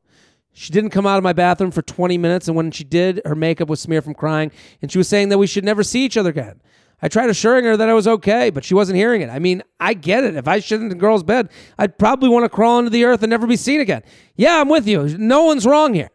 [0.53, 3.35] She didn't come out of my bathroom for 20 minutes, and when she did, her
[3.35, 6.15] makeup was smeared from crying, and she was saying that we should never see each
[6.15, 6.61] other again.
[7.01, 9.29] I tried assuring her that I was okay, but she wasn't hearing it.
[9.29, 10.35] I mean, I get it.
[10.35, 13.23] If I shit in a girl's bed, I'd probably want to crawl into the earth
[13.23, 14.03] and never be seen again.
[14.35, 15.17] Yeah, I'm with you.
[15.17, 16.11] No one's wrong here.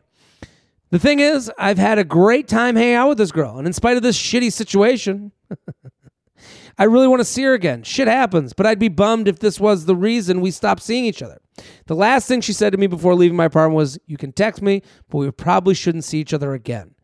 [0.90, 3.74] The thing is, I've had a great time hanging out with this girl, and in
[3.74, 5.33] spite of this shitty situation,
[6.79, 7.83] I really want to see her again.
[7.83, 11.22] Shit happens, but I'd be bummed if this was the reason we stopped seeing each
[11.22, 11.40] other.
[11.87, 14.62] The last thing she said to me before leaving my apartment was, You can text
[14.62, 16.94] me, but we probably shouldn't see each other again.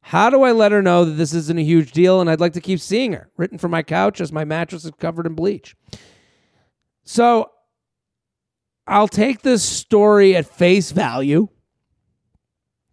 [0.00, 2.52] How do I let her know that this isn't a huge deal and I'd like
[2.52, 3.30] to keep seeing her?
[3.38, 5.74] Written from my couch as my mattress is covered in bleach.
[7.04, 7.50] So
[8.86, 11.48] I'll take this story at face value.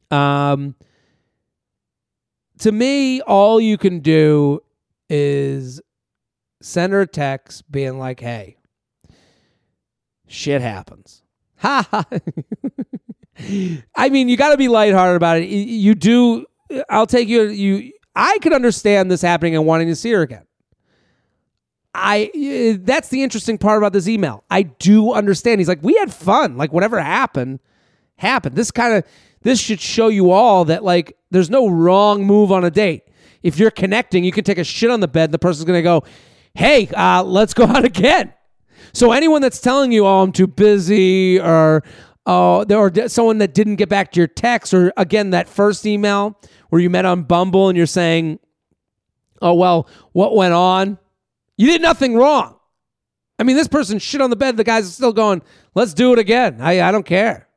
[0.10, 0.75] Um,
[2.60, 4.62] to me, all you can do
[5.10, 5.81] is
[6.62, 8.55] send her a text being like, hey,
[10.31, 11.21] shit happens.
[11.57, 12.05] Ha ha.
[13.95, 15.45] I mean, you got to be lighthearted about it.
[15.45, 16.45] You do.
[16.89, 17.43] I'll take you.
[17.43, 17.91] You.
[18.15, 20.45] I could understand this happening and wanting to see her again.
[21.93, 22.79] I.
[22.81, 24.43] That's the interesting part about this email.
[24.49, 25.59] I do understand.
[25.59, 26.57] He's like, we had fun.
[26.57, 27.59] Like whatever happened,
[28.17, 28.55] happened.
[28.55, 29.05] This kind of.
[29.43, 33.03] This should show you all that like there's no wrong move on a date.
[33.41, 35.31] If you're connecting, you can take a shit on the bed.
[35.31, 36.03] The person's gonna go,
[36.53, 38.33] hey, uh, let's go out again.
[38.93, 41.84] So anyone that's telling you, oh, I'm too busy, or
[42.25, 46.39] oh, or someone that didn't get back to your text, or again that first email
[46.69, 48.39] where you met on Bumble and you're saying,
[49.41, 50.97] oh well, what went on?
[51.58, 52.58] You did nothing wrong.
[53.39, 54.58] I mean, this person shit on the bed.
[54.58, 55.41] The guy's still going,
[55.73, 56.62] let's do it again.
[56.62, 57.47] I, I don't care.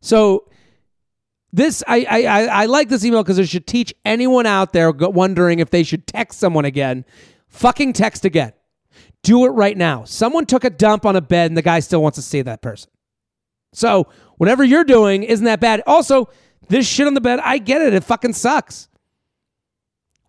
[0.00, 0.50] So
[1.52, 5.60] this I I I like this email because it should teach anyone out there wondering
[5.60, 7.04] if they should text someone again
[7.54, 8.52] Fucking text again.
[9.22, 10.04] Do it right now.
[10.04, 12.62] Someone took a dump on a bed and the guy still wants to see that
[12.62, 12.90] person.
[13.72, 15.82] So, whatever you're doing isn't that bad.
[15.86, 16.28] Also,
[16.68, 17.92] this shit on the bed, I get it.
[17.92, 18.88] It fucking sucks.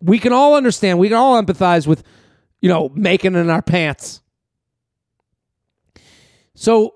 [0.00, 0.98] We can all understand.
[0.98, 2.02] We can all empathize with,
[2.60, 4.20] you know, making it in our pants.
[6.54, 6.94] So,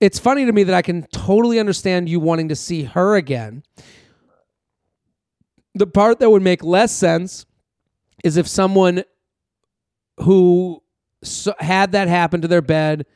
[0.00, 3.62] it's funny to me that I can totally understand you wanting to see her again.
[5.74, 7.46] The part that would make less sense
[8.24, 9.04] is if someone
[10.18, 10.81] who
[11.58, 13.06] had that happen to their bed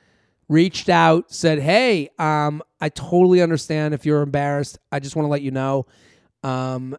[0.48, 5.30] reached out said hey um, i totally understand if you're embarrassed i just want to
[5.30, 5.86] let you know
[6.42, 6.96] um,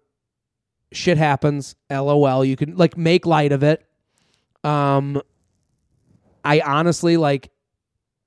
[0.91, 3.85] shit happens lol you can like make light of it
[4.63, 5.21] um,
[6.43, 7.51] i honestly like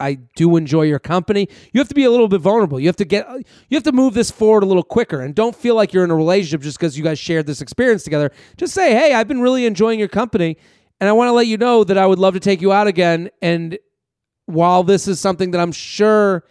[0.01, 1.47] I do enjoy your company.
[1.73, 2.81] You have to be a little bit vulnerable.
[2.81, 3.29] You have to get
[3.69, 6.11] you have to move this forward a little quicker and don't feel like you're in
[6.11, 8.33] a relationship just because you guys shared this experience together.
[8.57, 10.57] Just say, "Hey, I've been really enjoying your company
[11.01, 12.87] and I want to let you know that I would love to take you out
[12.87, 13.79] again and
[14.47, 16.45] while this is something that I'm sure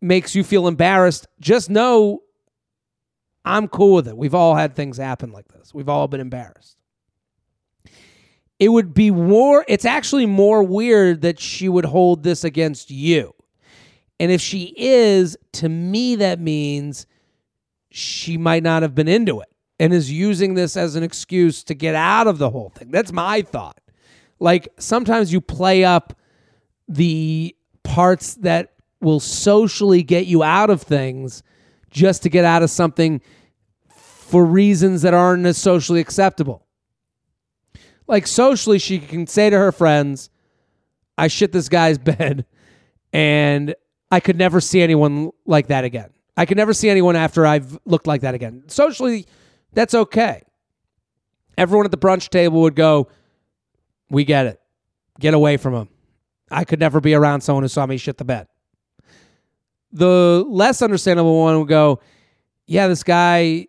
[0.00, 2.22] makes you feel embarrassed, just know
[3.44, 4.16] I'm cool with it.
[4.16, 5.74] We've all had things happen like this.
[5.74, 6.76] We've all been embarrassed
[8.62, 13.34] it would be more it's actually more weird that she would hold this against you
[14.20, 17.06] and if she is to me that means
[17.90, 19.51] she might not have been into it
[19.82, 23.12] and is using this as an excuse to get out of the whole thing that's
[23.12, 23.80] my thought
[24.38, 26.14] like sometimes you play up
[26.88, 31.42] the parts that will socially get you out of things
[31.90, 33.20] just to get out of something
[33.88, 36.66] for reasons that aren't as socially acceptable
[38.12, 40.30] like socially, she can say to her friends,
[41.16, 42.44] I shit this guy's bed
[43.12, 43.74] and
[44.10, 46.10] I could never see anyone like that again.
[46.36, 48.64] I could never see anyone after I've looked like that again.
[48.68, 49.26] Socially,
[49.72, 50.42] that's okay.
[51.56, 53.08] Everyone at the brunch table would go,
[54.10, 54.60] We get it.
[55.20, 55.88] Get away from him.
[56.50, 58.48] I could never be around someone who saw me shit the bed.
[59.92, 62.00] The less understandable one would go,
[62.66, 63.68] Yeah, this guy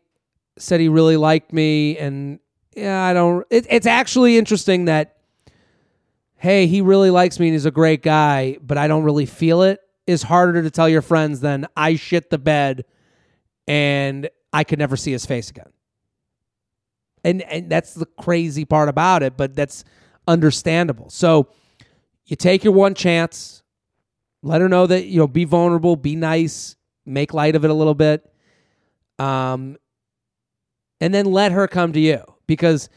[0.58, 2.40] said he really liked me and
[2.76, 3.46] yeah, I don't.
[3.50, 5.18] It, it's actually interesting that,
[6.38, 9.62] hey, he really likes me and he's a great guy, but I don't really feel
[9.62, 9.80] it.
[10.06, 12.84] Is harder to tell your friends than I shit the bed,
[13.68, 15.72] and I could never see his face again.
[17.24, 19.84] And and that's the crazy part about it, but that's
[20.28, 21.10] understandable.
[21.10, 21.48] So
[22.26, 23.64] you take your one chance,
[24.42, 27.74] let her know that you know, be vulnerable, be nice, make light of it a
[27.74, 28.30] little bit,
[29.20, 29.78] um,
[31.00, 32.90] and then let her come to you because,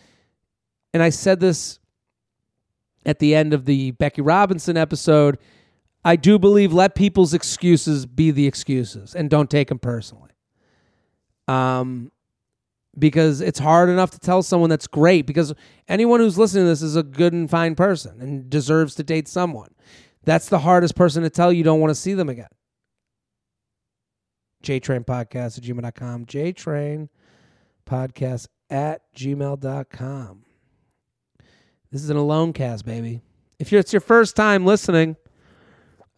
[0.92, 1.78] and I said this
[3.04, 5.38] at the end of the Becky Robinson episode,
[6.04, 10.30] I do believe let people's excuses be the excuses and don't take them personally.
[11.48, 12.10] Um,
[12.98, 15.54] because it's hard enough to tell someone that's great because
[15.88, 19.28] anyone who's listening to this is a good and fine person and deserves to date
[19.28, 19.74] someone.
[20.24, 22.48] That's the hardest person to tell you don't want to see them again.
[24.62, 26.26] JTrain Podcast at gmail.com.
[26.26, 27.08] JTrain
[27.86, 30.42] Podcast at gmail.com.
[31.92, 33.20] This is an alone cast, baby.
[33.58, 35.16] If it's your first time listening,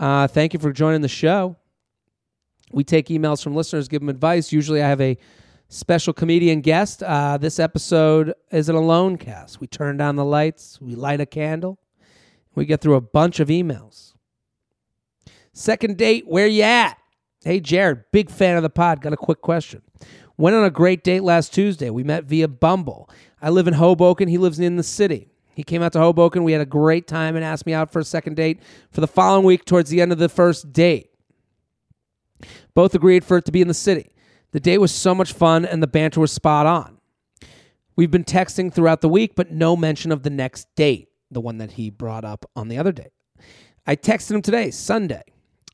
[0.01, 1.57] uh, thank you for joining the show.
[2.73, 4.53] We take emails from listeners, give them advice.
[4.53, 5.19] Usually I have a
[5.69, 7.03] special comedian guest.
[7.03, 9.61] Uh, this episode is an alone cast.
[9.61, 11.79] We turn down the lights, we light a candle,
[12.55, 14.15] we get through a bunch of emails.
[15.53, 16.97] Second date, where you at?
[17.45, 19.01] Hey, Jared, big fan of the pod.
[19.01, 19.83] Got a quick question.
[20.37, 21.91] Went on a great date last Tuesday.
[21.91, 23.11] We met via Bumble.
[23.43, 24.29] I live in Hoboken.
[24.29, 25.29] He lives in the city.
[25.55, 26.45] He came out to Hoboken.
[26.45, 28.61] We had a great time and asked me out for a second date
[28.93, 31.11] for the following week towards the end of the first date.
[32.75, 34.13] Both agreed for it to be in the city.
[34.53, 36.99] The day was so much fun and the banter was spot on.
[37.97, 41.59] We've been texting throughout the week, but no mention of the next date, the one
[41.59, 43.11] that he brought up on the other day.
[43.87, 45.23] I texted him today, Sunday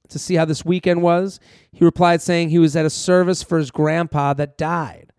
[0.08, 1.40] to see how this weekend was.
[1.72, 5.12] He replied saying he was at a service for his grandpa that died.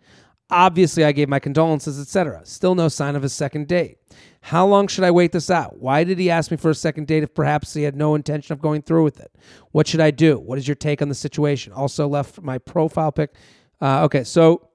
[0.49, 2.41] Obviously, I gave my condolences, etc.
[2.45, 3.97] Still no sign of his second date.
[4.45, 5.79] How long should I wait this out?
[5.79, 8.53] Why did he ask me for a second date if perhaps he had no intention
[8.53, 9.31] of going through with it?
[9.71, 10.37] What should I do?
[10.37, 11.73] What is your take on the situation?
[11.73, 13.33] Also, left my profile pic.
[13.81, 14.69] Uh, okay, so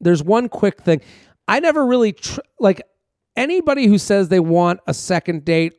[0.00, 1.02] there's one quick thing.
[1.46, 2.80] I never really tr- like
[3.36, 5.74] anybody who says they want a second date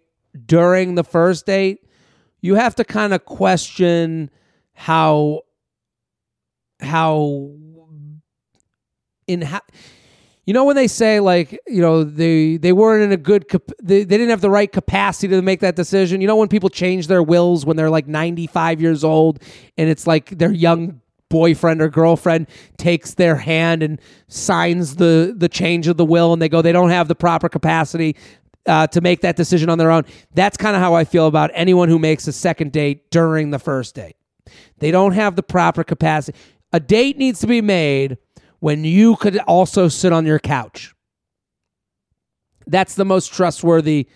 [0.45, 1.79] during the first date,
[2.41, 4.29] you have to kind of question
[4.73, 5.41] how
[6.79, 7.49] how
[9.25, 9.61] in how
[10.51, 13.45] you know when they say like you know they they weren't in a good
[13.81, 16.67] they, they didn't have the right capacity to make that decision you know when people
[16.67, 19.41] change their wills when they're like 95 years old
[19.77, 25.47] and it's like their young boyfriend or girlfriend takes their hand and signs the the
[25.47, 28.17] change of the will and they go they don't have the proper capacity
[28.65, 30.03] uh, to make that decision on their own.
[30.35, 33.57] That's kind of how I feel about anyone who makes a second date during the
[33.57, 34.17] first date.
[34.79, 36.37] They don't have the proper capacity.
[36.71, 38.19] A date needs to be made
[38.61, 40.93] when you could also sit on your couch.
[42.67, 44.07] That's the most trustworthy.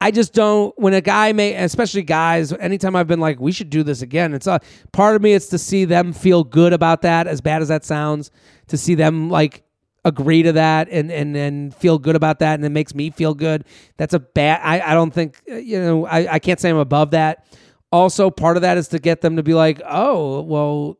[0.00, 0.76] I just don't.
[0.76, 4.34] When a guy may, especially guys, anytime I've been like, we should do this again.
[4.34, 4.60] It's a
[4.92, 5.32] part of me.
[5.32, 7.28] It's to see them feel good about that.
[7.28, 8.32] As bad as that sounds,
[8.66, 9.62] to see them like
[10.04, 13.34] agree to that and and and feel good about that and it makes me feel
[13.34, 13.64] good
[13.98, 17.12] that's a bad i, I don't think you know I, I can't say i'm above
[17.12, 17.46] that
[17.92, 20.98] also part of that is to get them to be like oh well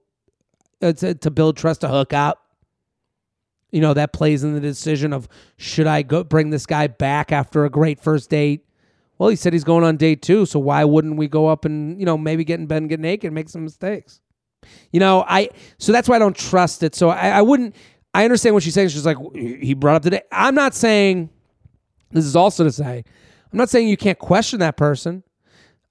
[0.80, 2.41] it's uh, to build trust to hook up
[3.72, 7.32] you know that plays in the decision of should i go bring this guy back
[7.32, 8.64] after a great first date
[9.18, 11.98] Well, he said he's going on date two, so why wouldn't we go up and,
[12.00, 14.20] you know, maybe get in bed and get naked and make some mistakes?
[14.90, 16.94] You know, I so that's why I don't trust it.
[16.94, 17.74] So I, I wouldn't
[18.14, 18.88] I understand what she's saying.
[18.88, 20.22] She's like, he brought up the date.
[20.32, 21.30] I'm not saying
[22.11, 23.04] this is also to say,
[23.52, 25.22] I'm not saying you can't question that person.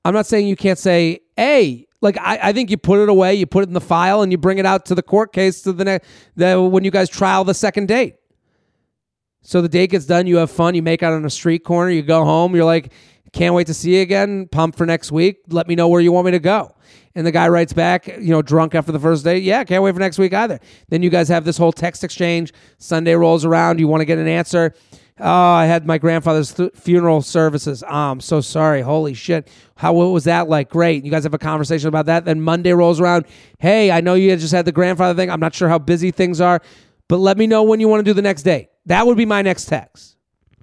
[0.03, 3.35] I'm not saying you can't say, hey, like I, I think you put it away,
[3.35, 5.61] you put it in the file, and you bring it out to the court case
[5.61, 8.15] to the next the when you guys trial the second date.
[9.43, 11.89] So the date gets done, you have fun, you make out on a street corner,
[11.89, 12.91] you go home, you're like,
[13.33, 15.37] can't wait to see you again, pumped for next week.
[15.47, 16.75] Let me know where you want me to go.
[17.15, 19.43] And the guy writes back, you know, drunk after the first date.
[19.43, 20.59] Yeah, can't wait for next week either.
[20.89, 22.53] Then you guys have this whole text exchange.
[22.77, 23.79] Sunday rolls around.
[23.79, 24.73] You want to get an answer.
[25.23, 27.83] Oh, I had my grandfather's th- funeral services.
[27.83, 28.81] Oh, I'm so sorry.
[28.81, 29.47] Holy shit.
[29.75, 30.69] How what was that like?
[30.69, 31.05] Great.
[31.05, 32.25] You guys have a conversation about that.
[32.25, 33.25] Then Monday rolls around.
[33.59, 35.29] Hey, I know you just had the grandfather thing.
[35.29, 36.59] I'm not sure how busy things are,
[37.07, 38.69] but let me know when you want to do the next date.
[38.87, 40.17] That would be my next text.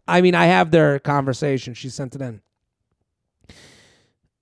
[0.08, 1.74] I mean, I have their conversation.
[1.74, 2.40] She sent it in.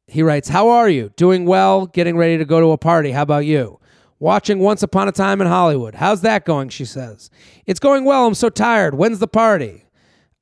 [0.06, 1.10] He writes, How are you?
[1.16, 3.10] Doing well, getting ready to go to a party.
[3.10, 3.80] How about you?
[4.18, 5.96] Watching Once Upon a Time in Hollywood.
[5.96, 6.70] How's that going?
[6.70, 7.28] She says.
[7.66, 8.26] It's going well.
[8.26, 8.94] I'm so tired.
[8.94, 9.85] When's the party?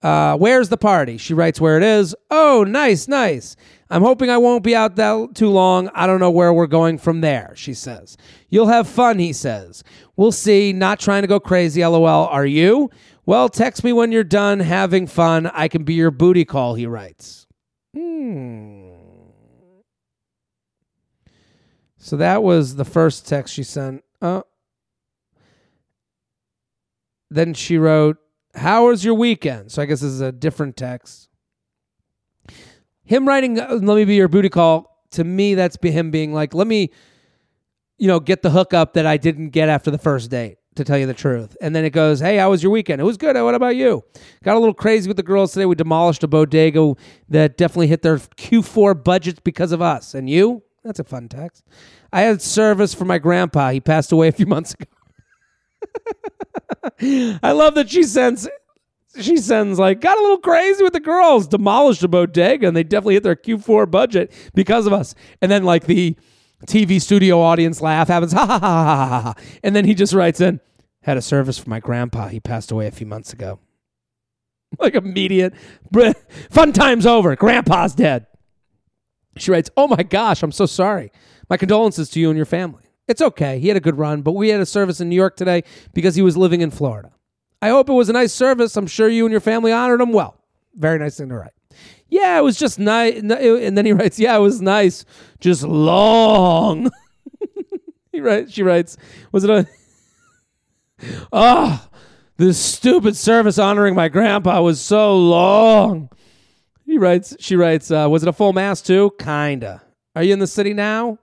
[0.04, 1.16] Uh, where's the party?
[1.16, 2.14] She writes where it is.
[2.30, 3.56] Oh, nice, nice.
[3.88, 5.88] I'm hoping I won't be out that too long.
[5.94, 8.18] I don't know where we're going from there, she says.
[8.50, 9.82] You'll have fun, he says.
[10.14, 10.74] We'll see.
[10.74, 12.04] Not trying to go crazy, lol.
[12.06, 12.90] Are you?
[13.24, 15.46] Well, text me when you're done having fun.
[15.46, 17.46] I can be your booty call, he writes.
[17.96, 18.90] Hmm.
[21.96, 24.04] So that was the first text she sent.
[24.20, 24.42] Uh,
[27.30, 28.18] then she wrote,
[28.54, 29.72] How was your weekend?
[29.72, 31.28] So I guess this is a different text.
[33.04, 36.54] Him writing, uh, Let me be your booty call, to me, that's him being like,
[36.54, 36.90] Let me,
[37.98, 40.98] you know, get the hookup that I didn't get after the first date, to tell
[40.98, 41.56] you the truth.
[41.60, 43.00] And then it goes, Hey, how was your weekend?
[43.00, 43.36] It was good.
[43.36, 44.04] What about you?
[44.42, 45.66] Got a little crazy with the girls today.
[45.66, 46.94] We demolished a bodega
[47.28, 50.14] that definitely hit their Q4 budgets because of us.
[50.14, 50.62] And you?
[50.84, 51.64] That's a fun text.
[52.12, 53.70] I had service for my grandpa.
[53.70, 54.86] He passed away a few months ago.
[57.42, 58.48] I love that she sends
[59.20, 62.82] she sends like got a little crazy with the girls, demolished a bodega, and they
[62.82, 65.14] definitely hit their Q4 budget because of us.
[65.40, 66.16] And then like the
[66.66, 69.20] TV studio audience laugh happens, ha ha ha ha ha.
[69.20, 69.34] ha.
[69.62, 70.60] And then he just writes in,
[71.02, 72.28] had a service for my grandpa.
[72.28, 73.58] He passed away a few months ago.
[74.76, 75.54] Like immediate
[76.50, 77.36] fun time's over.
[77.36, 78.26] Grandpa's dead.
[79.36, 81.12] She writes, Oh my gosh, I'm so sorry.
[81.48, 82.83] My condolences to you and your family.
[83.06, 83.58] It's okay.
[83.58, 85.62] He had a good run, but we had a service in New York today
[85.92, 87.12] because he was living in Florida.
[87.60, 88.76] I hope it was a nice service.
[88.76, 90.40] I'm sure you and your family honored him well.
[90.74, 91.52] Very nice thing to write.
[92.08, 93.18] Yeah, it was just nice.
[93.18, 95.04] And then he writes, Yeah, it was nice,
[95.40, 96.90] just long.
[98.12, 98.96] he writes, she writes,
[99.32, 99.66] Was it a.
[101.32, 101.86] Oh,
[102.36, 106.08] this stupid service honoring my grandpa was so long.
[106.86, 109.12] He writes, she writes, uh, was it a full mass too?
[109.18, 109.82] Kinda.
[110.16, 111.18] Are you in the city now?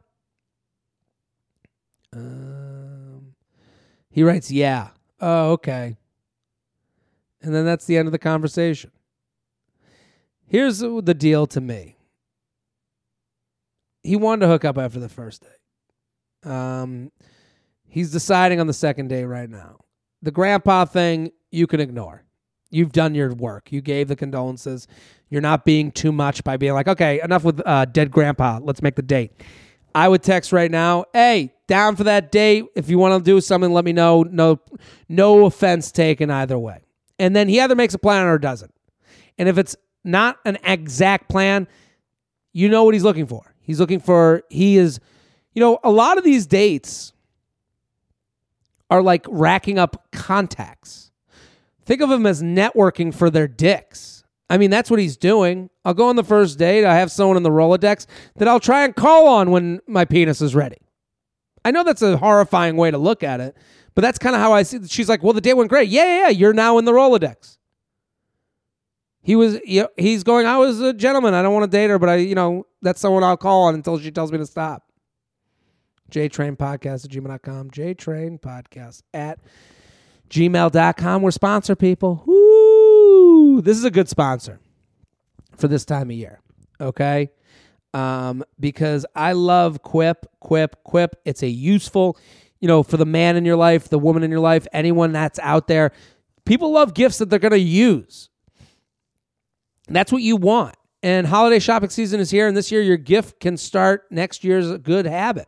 [4.12, 4.89] He writes, yeah.
[5.19, 5.97] Oh, okay.
[7.41, 8.91] And then that's the end of the conversation.
[10.45, 11.95] Here's the deal to me.
[14.04, 16.50] He wanted to hook up after the first day.
[16.50, 17.12] Um,
[17.88, 19.78] he's deciding on the second day right now.
[20.21, 22.24] The grandpa thing, you can ignore.
[22.69, 23.71] You've done your work.
[23.71, 24.88] You gave the condolences.
[25.30, 28.60] You're not being too much by being like, okay, enough with uh, dead grandpa.
[28.62, 29.32] Let's make the date.
[29.93, 32.65] I would text right now, hey, down for that date.
[32.75, 34.23] If you want to do something, let me know.
[34.23, 34.60] No,
[35.10, 36.82] no offense taken either way.
[37.19, 38.73] And then he either makes a plan or doesn't.
[39.38, 41.67] And if it's not an exact plan,
[42.54, 43.54] you know what he's looking for.
[43.62, 44.99] He's looking for, he is,
[45.54, 47.13] you know, a lot of these dates
[48.89, 51.11] are like racking up contacts.
[51.86, 54.20] Think of them as networking for their dicks.
[54.52, 55.70] I mean, that's what he's doing.
[55.86, 56.84] I'll go on the first date.
[56.84, 60.41] I have someone in the Rolodex that I'll try and call on when my penis
[60.41, 60.76] is ready.
[61.64, 63.56] I know that's a horrifying way to look at it,
[63.95, 64.91] but that's kind of how I see it.
[64.91, 65.88] She's like, well, the date went great.
[65.88, 66.30] Yeah, yeah, yeah.
[66.32, 67.60] You're now in the Rolodex.
[69.22, 69.58] He was,
[69.95, 71.34] he's going, I was a gentleman.
[71.34, 73.76] I don't want to date her, but I, you know, that's someone I'll call on
[73.76, 74.84] until she tells me to stop.
[76.12, 77.72] JTrain Podcast at gmail.com.
[77.72, 79.39] JTrain Podcast at
[80.30, 81.22] gmail.com.
[81.22, 82.24] We're sponsor people.
[82.26, 82.51] Woo!
[83.62, 84.59] This is a good sponsor
[85.57, 86.39] for this time of year.
[86.80, 87.30] Okay.
[87.93, 91.16] Um, because I love Quip, Quip, Quip.
[91.26, 92.18] It's a useful,
[92.59, 95.39] you know, for the man in your life, the woman in your life, anyone that's
[95.39, 95.91] out there.
[96.45, 98.30] People love gifts that they're going to use.
[99.88, 100.76] That's what you want.
[101.03, 104.78] And holiday shopping season is here, and this year your gift can start next year's
[104.78, 105.47] good habit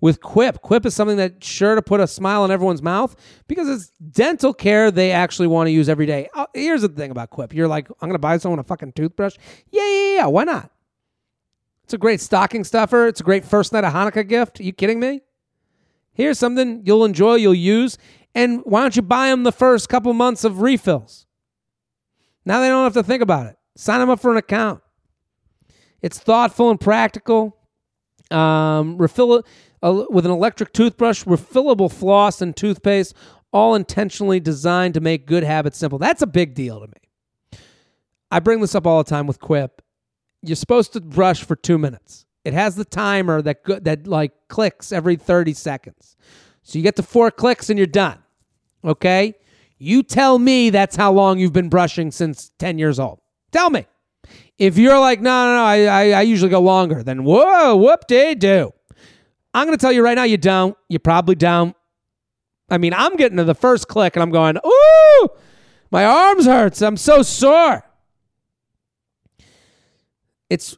[0.00, 0.62] with Quip.
[0.62, 3.16] Quip is something that's sure to put a smile on everyone's mouth
[3.48, 6.28] because it's dental care they actually want to use every day.
[6.34, 8.92] Uh, here's the thing about Quip you're like, I'm going to buy someone a fucking
[8.92, 9.36] toothbrush.
[9.70, 10.26] Yeah, yeah, yeah.
[10.26, 10.70] Why not?
[11.84, 13.06] It's a great stocking stuffer.
[13.06, 14.60] It's a great first night of Hanukkah gift.
[14.60, 15.20] Are you kidding me?
[16.14, 17.98] Here's something you'll enjoy, you'll use,
[18.34, 21.26] and why don't you buy them the first couple months of refills?
[22.44, 23.56] Now they don't have to think about it.
[23.76, 24.82] Sign them up for an account.
[26.02, 27.56] It's thoughtful and practical.
[28.32, 29.44] Um, refill
[29.82, 33.14] uh, with an electric toothbrush, refillable floss, and toothpaste,
[33.52, 35.98] all intentionally designed to make good habits simple.
[35.98, 37.58] That's a big deal to me.
[38.30, 39.82] I bring this up all the time with Quip.
[40.42, 42.24] You're supposed to brush for two minutes.
[42.44, 46.16] It has the timer that go- that like clicks every 30 seconds.
[46.62, 48.18] So you get to four clicks and you're done.
[48.84, 49.34] Okay?
[49.78, 53.20] You tell me that's how long you've been brushing since 10 years old.
[53.50, 53.86] Tell me.
[54.58, 58.06] If you're like, no, no, no, I, I, I usually go longer, then whoa, whoop
[58.06, 58.72] de do.
[59.54, 60.76] I'm going to tell you right now, you don't.
[60.88, 61.76] You probably don't.
[62.70, 65.28] I mean, I'm getting to the first click and I'm going, ooh,
[65.90, 66.80] my arms hurts.
[66.80, 67.84] I'm so sore.
[70.48, 70.76] It's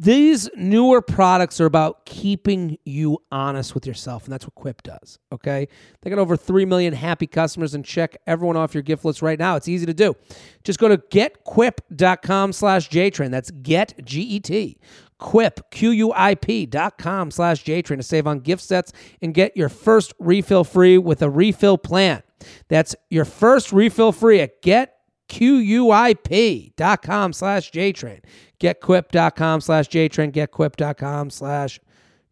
[0.00, 5.18] these newer products are about keeping you honest with yourself, and that's what Quip does.
[5.30, 5.68] Okay,
[6.00, 9.38] they got over three million happy customers, and check everyone off your gift list right
[9.38, 9.56] now.
[9.56, 10.16] It's easy to do.
[10.64, 13.30] Just go to getquip.com/jtrain.
[13.30, 14.78] That's get g e t
[15.18, 19.34] quip q u i p dot com slash jtrain to save on gift sets and
[19.34, 22.22] get your first refill free with a refill plan.
[22.68, 24.99] That's your first refill free at get
[25.30, 28.20] QUIP.com slash JTrain.
[28.58, 30.32] GetQuip.com slash JTrain.
[30.32, 31.80] GetQuip.com slash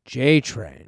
[0.06, 0.86] JTrain.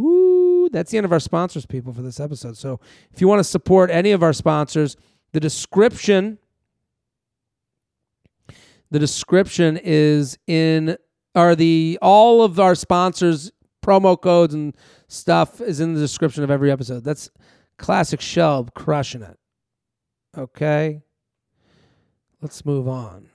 [0.00, 2.56] Ooh, that's the end of our sponsors, people, for this episode.
[2.56, 2.80] So
[3.12, 4.96] if you want to support any of our sponsors,
[5.32, 6.38] the description
[8.90, 10.98] the description is in
[11.34, 13.50] are the all of our sponsors
[13.82, 14.76] promo codes and
[15.08, 17.02] stuff is in the description of every episode.
[17.02, 17.30] That's
[17.78, 19.38] classic Shelb crushing it.
[20.36, 21.00] Okay.
[22.42, 23.28] Let's move on.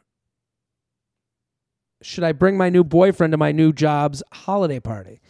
[2.01, 5.22] Should I bring my new boyfriend to my new job's holiday party?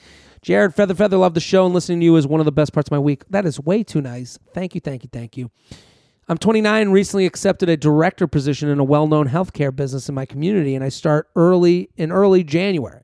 [0.42, 2.74] Jared Feather Feather, love the show and listening to you is one of the best
[2.74, 3.24] parts of my week.
[3.30, 4.40] That is way too nice.
[4.54, 5.52] Thank you, thank you, thank you.
[6.28, 10.74] I'm 29 recently accepted a director position in a well-known healthcare business in my community
[10.74, 13.04] and I start early in early January.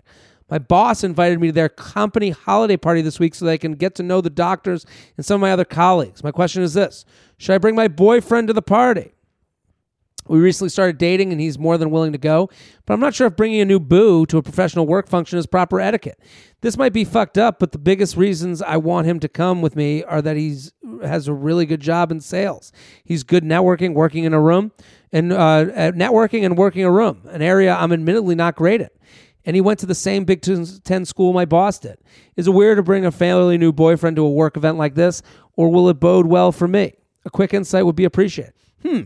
[0.50, 3.96] My boss invited me to their company holiday party this week so I can get
[3.96, 4.86] to know the doctors
[5.18, 6.24] and some of my other colleagues.
[6.24, 7.06] My question is this
[7.38, 9.13] Should I bring my boyfriend to the party?
[10.28, 12.50] We recently started dating and he's more than willing to go,
[12.86, 15.46] but I'm not sure if bringing a new boo to a professional work function is
[15.46, 16.20] proper etiquette.
[16.62, 19.76] This might be fucked up, but the biggest reasons I want him to come with
[19.76, 20.72] me are that he's
[21.04, 22.72] has a really good job in sales.
[23.04, 24.72] He's good networking, working in a room,
[25.12, 28.94] and uh, networking and working a room, an area I'm admittedly not great at.
[29.46, 31.98] And he went to the same Big Ten school my boss did.
[32.38, 35.22] Is it weird to bring a fairly new boyfriend to a work event like this,
[35.58, 36.94] or will it bode well for me?
[37.26, 38.54] A quick insight would be appreciated.
[38.82, 39.02] Hmm.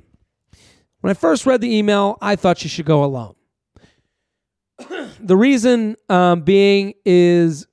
[1.08, 3.34] When I first read the email, I thought she should go alone.
[5.22, 7.66] the reason um, being is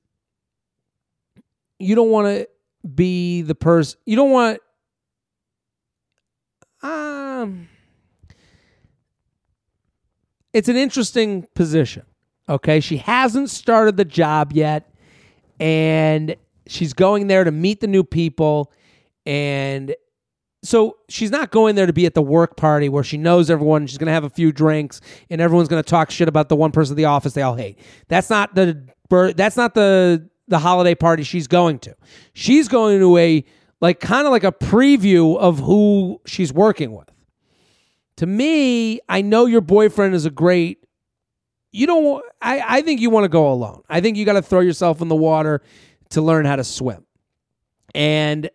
[1.81, 2.49] you don't want to
[2.95, 4.61] be the person, you don't want,
[6.85, 7.69] um,
[10.53, 12.05] it's an interesting position.
[12.49, 12.79] Okay.
[12.79, 14.95] She hasn't started the job yet,
[15.59, 16.37] and
[16.69, 18.71] she's going there to meet the new people.
[19.27, 19.93] And
[20.65, 23.87] so she's not going there to be at the work party where she knows everyone.
[23.87, 26.57] She's going to have a few drinks and everyone's going to talk shit about the
[26.57, 27.79] one person in the office they all hate.
[28.09, 28.89] That's not the
[29.37, 31.95] that's not the the holiday party she's going to.
[32.33, 33.45] She's going to a
[33.81, 37.09] like kind of like a preview of who she's working with.
[38.17, 40.79] To me, I know your boyfriend is a great.
[41.73, 42.25] You don't.
[42.41, 43.83] I I think you want to go alone.
[43.89, 45.61] I think you got to throw yourself in the water
[46.11, 47.05] to learn how to swim.
[47.95, 48.49] And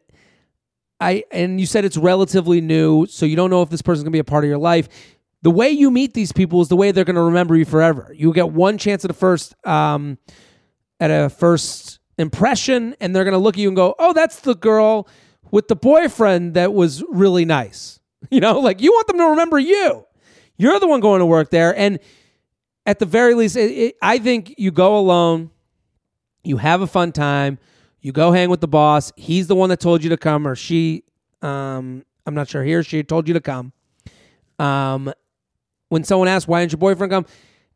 [0.99, 4.11] I and you said it's relatively new, so you don't know if this person's gonna
[4.11, 4.89] be a part of your life.
[5.41, 8.13] The way you meet these people is the way they're gonna remember you forever.
[8.15, 10.17] You get one chance at a first um,
[10.99, 14.55] at a first impression, and they're gonna look at you and go, "Oh, that's the
[14.55, 15.07] girl
[15.51, 17.97] with the boyfriend that was really nice."
[18.31, 20.05] You know, like you want them to remember you.
[20.57, 21.99] You're the one going to work there, and
[22.85, 25.51] at the very least, it, it, I think you go alone.
[26.43, 27.59] You have a fun time
[28.01, 29.11] you go hang with the boss.
[29.15, 31.03] He's the one that told you to come, or she.
[31.41, 32.63] Um, I'm not sure.
[32.63, 33.73] He or she told you to come.
[34.57, 35.13] Um,
[35.89, 37.25] when someone asks why didn't your boyfriend come,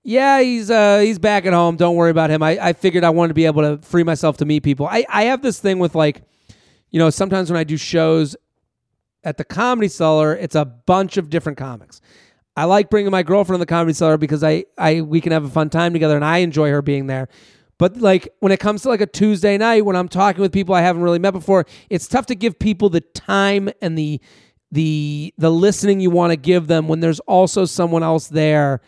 [0.04, 1.78] yeah, he's uh he's back at home.
[1.78, 2.44] Don't worry about him.
[2.44, 4.86] I, I figured I wanted to be able to free myself to meet people.
[4.86, 6.22] I, I have this thing with like,
[6.92, 8.36] you know, sometimes when I do shows
[9.24, 12.02] at the comedy cellar, it's a bunch of different comics.
[12.56, 15.46] I like bringing my girlfriend to the comedy cellar because I, I we can have
[15.46, 17.30] a fun time together and I enjoy her being there.
[17.78, 20.76] But like when it comes to like a Tuesday night when I'm talking with people
[20.76, 24.22] I haven't really met before, it's tough to give people the time and the
[24.72, 28.82] the the listening you want to give them when there's also someone else there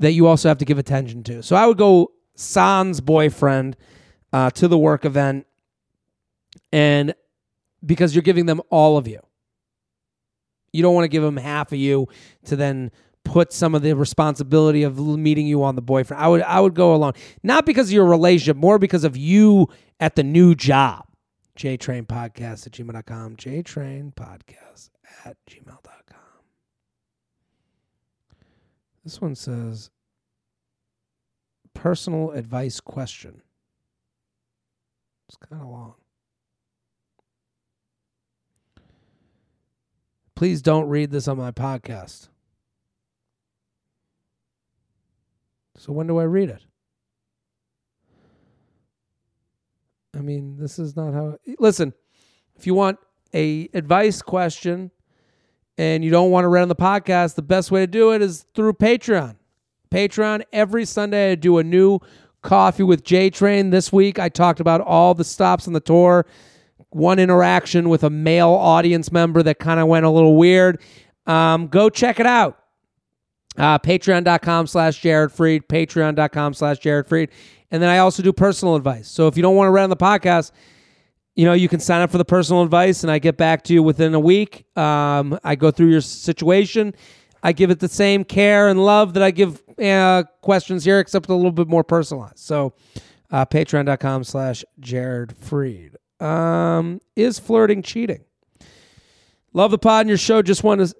[0.00, 1.42] that you also have to give attention to.
[1.42, 3.76] So I would go Sans boyfriend
[4.32, 5.46] uh, to the work event,
[6.72, 7.14] and
[7.84, 9.20] because you're giving them all of you,
[10.72, 12.08] you don't want to give them half of you
[12.46, 12.90] to then
[13.24, 16.22] put some of the responsibility of meeting you on the boyfriend.
[16.22, 17.12] I would I would go alone,
[17.42, 19.68] not because of your relationship, more because of you
[19.98, 21.06] at the new job.
[21.58, 23.36] JTrain Podcast at gmail.com.
[23.36, 24.90] JTrain Podcast
[25.24, 26.18] at gmail.com.
[29.04, 29.90] This one says
[31.74, 33.42] personal advice question.
[35.28, 35.94] It's kind of long.
[40.34, 42.28] Please don't read this on my podcast.
[45.80, 46.62] So when do I read it?
[50.14, 51.38] I mean, this is not how.
[51.58, 51.94] Listen,
[52.54, 52.98] if you want
[53.32, 54.90] a advice question
[55.78, 58.20] and you don't want to read on the podcast, the best way to do it
[58.20, 59.36] is through Patreon.
[59.90, 61.98] Patreon every Sunday I do a new
[62.42, 63.70] coffee with J Train.
[63.70, 66.26] This week I talked about all the stops on the tour
[66.90, 70.82] one interaction with a male audience member that kind of went a little weird.
[71.26, 72.59] Um, go check it out.
[73.60, 77.28] Uh, Patreon.com slash Jared Freid, Patreon.com slash Jared Freid.
[77.70, 79.08] And then I also do personal advice.
[79.08, 80.50] So if you don't want to read on the podcast,
[81.36, 83.74] you know, you can sign up for the personal advice and I get back to
[83.74, 84.64] you within a week.
[84.76, 86.94] Um, I go through your situation.
[87.42, 91.28] I give it the same care and love that I give uh, questions here, except
[91.28, 92.38] a little bit more personalized.
[92.38, 92.74] So,
[93.30, 95.94] uh, patreon.com slash Jared Freid.
[96.20, 98.24] Um, is flirting cheating?
[99.52, 100.42] Love the pod and your show.
[100.42, 100.92] Just wanted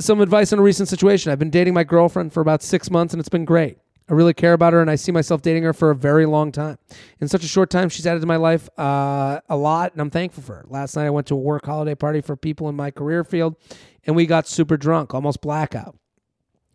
[0.00, 1.30] some advice on a recent situation.
[1.30, 3.78] I've been dating my girlfriend for about six months and it's been great.
[4.08, 6.50] I really care about her and I see myself dating her for a very long
[6.50, 6.78] time.
[7.20, 10.10] In such a short time, she's added to my life uh, a lot and I'm
[10.10, 10.64] thankful for her.
[10.68, 13.56] Last night, I went to a work holiday party for people in my career field
[14.04, 15.96] and we got super drunk, almost blackout.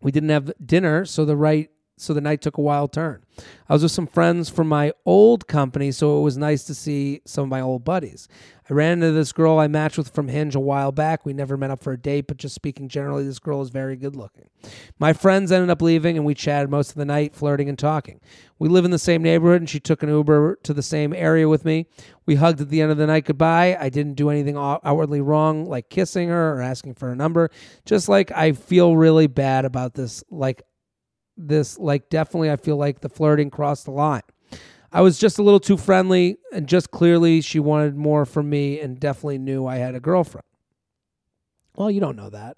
[0.02, 3.24] We didn't have dinner, so the right so the night took a wild turn.
[3.70, 7.22] I was with some friends from my old company, so it was nice to see
[7.26, 8.28] some of my old buddies.
[8.70, 11.26] I ran into this girl I matched with from Hinge a while back.
[11.26, 13.96] We never met up for a date, but just speaking generally, this girl is very
[13.96, 14.50] good looking.
[15.00, 18.20] My friends ended up leaving, and we chatted most of the night, flirting and talking.
[18.58, 21.48] We live in the same neighborhood, and she took an Uber to the same area
[21.48, 21.88] with me.
[22.26, 23.78] We hugged at the end of the night goodbye.
[23.80, 27.52] I didn't do anything outwardly wrong, like kissing her or asking for her number.
[27.86, 30.64] Just like I feel really bad about this, like
[31.38, 34.24] this like definitely I feel like the flirting crossed the line.
[34.92, 38.80] I was just a little too friendly and just clearly she wanted more from me
[38.80, 40.46] and definitely knew I had a girlfriend.
[41.76, 42.58] Well, you don't know that.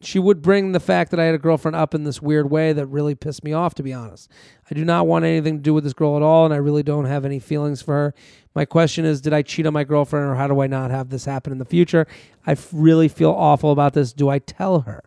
[0.00, 2.72] She would bring the fact that I had a girlfriend up in this weird way
[2.72, 4.30] that really pissed me off, to be honest.
[4.70, 6.84] I do not want anything to do with this girl at all, and I really
[6.84, 8.14] don't have any feelings for her.
[8.54, 11.08] My question is Did I cheat on my girlfriend, or how do I not have
[11.08, 12.06] this happen in the future?
[12.46, 14.12] I really feel awful about this.
[14.12, 15.02] Do I tell her?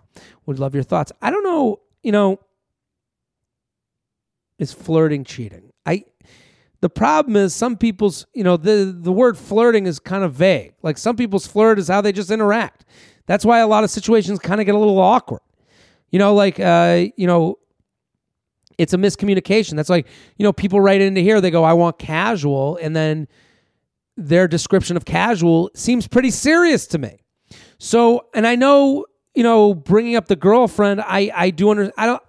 [0.46, 1.14] Would love your thoughts.
[1.22, 2.40] I don't know you know,
[4.60, 5.72] is flirting cheating.
[5.86, 6.06] I
[6.82, 10.74] the problem is some people's, you know, the the word flirting is kind of vague.
[10.82, 12.86] Like some people's flirt is how they just interact.
[13.28, 15.42] That's why a lot of situations kind of get a little awkward.
[16.10, 17.58] You know, like uh, you know,
[18.78, 19.76] it's a miscommunication.
[19.76, 23.28] That's like, you know, people write into here, they go, I want casual, and then
[24.18, 27.20] their description of casual seems pretty serious to me.
[27.78, 31.94] So, and I know you know, bringing up the girlfriend, I I do understand.
[31.98, 32.24] I don't.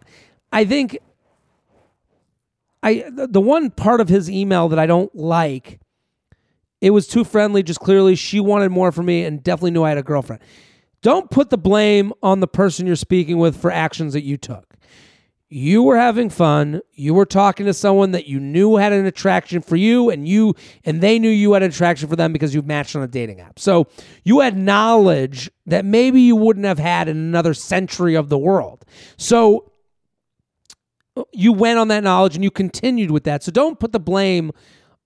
[0.52, 0.98] I think
[2.82, 5.80] I the one part of his email that I don't like.
[6.80, 7.62] It was too friendly.
[7.62, 10.42] Just clearly, she wanted more from me, and definitely knew I had a girlfriend.
[11.00, 14.71] Don't put the blame on the person you're speaking with for actions that you took
[15.52, 16.80] you were having fun.
[16.94, 20.54] You were talking to someone that you knew had an attraction for you and you
[20.82, 23.40] and they knew you had an attraction for them because you matched on a dating
[23.40, 23.58] app.
[23.58, 23.86] So
[24.24, 28.86] you had knowledge that maybe you wouldn't have had in another century of the world.
[29.18, 29.70] So
[31.32, 33.42] you went on that knowledge and you continued with that.
[33.42, 34.52] So don't put the blame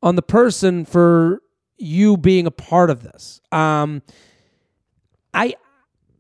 [0.01, 1.43] on the person for
[1.77, 3.41] you being a part of this.
[3.51, 4.01] Um
[5.35, 5.55] i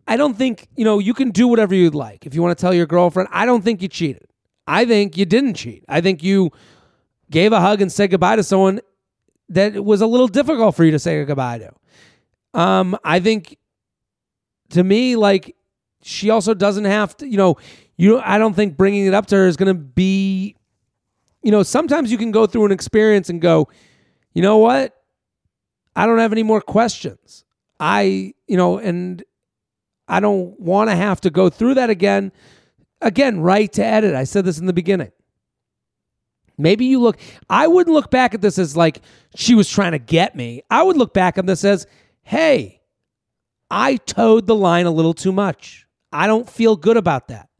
[0.06, 2.26] I don't think, you know, you can do whatever you'd like.
[2.26, 4.26] If you want to tell your girlfriend, I don't think you cheated.
[4.66, 5.84] I think you didn't cheat.
[5.88, 6.50] I think you
[7.30, 8.80] gave a hug and said goodbye to someone
[9.48, 11.72] that was a little difficult for you to say goodbye to.
[12.58, 13.58] Um, I think
[14.70, 15.56] to me, like,
[16.02, 17.56] she also doesn't have to, you know,
[17.96, 20.56] you I don't think bringing it up to her is going to be,
[21.42, 23.68] you know, sometimes you can go through an experience and go,
[24.34, 24.94] you know what?
[25.96, 27.44] I don't have any more questions.
[27.80, 29.24] I, you know, and
[30.08, 32.32] I don't want to have to go through that again.
[33.00, 34.14] Again, write to edit.
[34.14, 35.12] I said this in the beginning.
[36.58, 37.18] Maybe you look,
[37.50, 39.02] I wouldn't look back at this as like
[39.34, 40.62] she was trying to get me.
[40.70, 41.86] I would look back on this as,
[42.22, 42.80] hey,
[43.70, 45.86] I toed the line a little too much.
[46.12, 47.50] I don't feel good about that.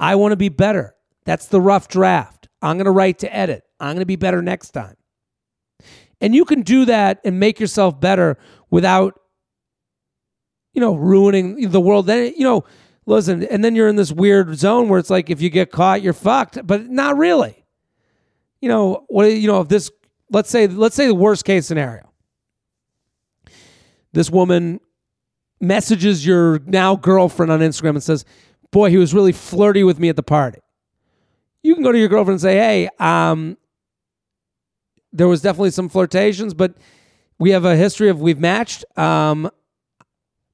[0.00, 0.96] I want to be better.
[1.26, 2.48] That's the rough draft.
[2.62, 3.62] I'm going to write to edit.
[3.78, 4.96] I'm going to be better next time.
[6.20, 8.36] And you can do that and make yourself better
[8.70, 9.19] without,
[10.72, 12.06] you know, ruining the world.
[12.06, 12.64] Then, you know,
[13.06, 16.02] listen, and then you're in this weird zone where it's like if you get caught,
[16.02, 17.64] you're fucked, but not really.
[18.60, 19.90] You know, what, you know, if this,
[20.30, 22.12] let's say, let's say the worst case scenario.
[24.12, 24.80] This woman
[25.60, 28.24] messages your now girlfriend on Instagram and says,
[28.72, 30.60] Boy, he was really flirty with me at the party.
[31.62, 33.56] You can go to your girlfriend and say, Hey, um,
[35.12, 36.74] there was definitely some flirtations, but
[37.38, 38.84] we have a history of we've matched.
[38.96, 39.50] Um,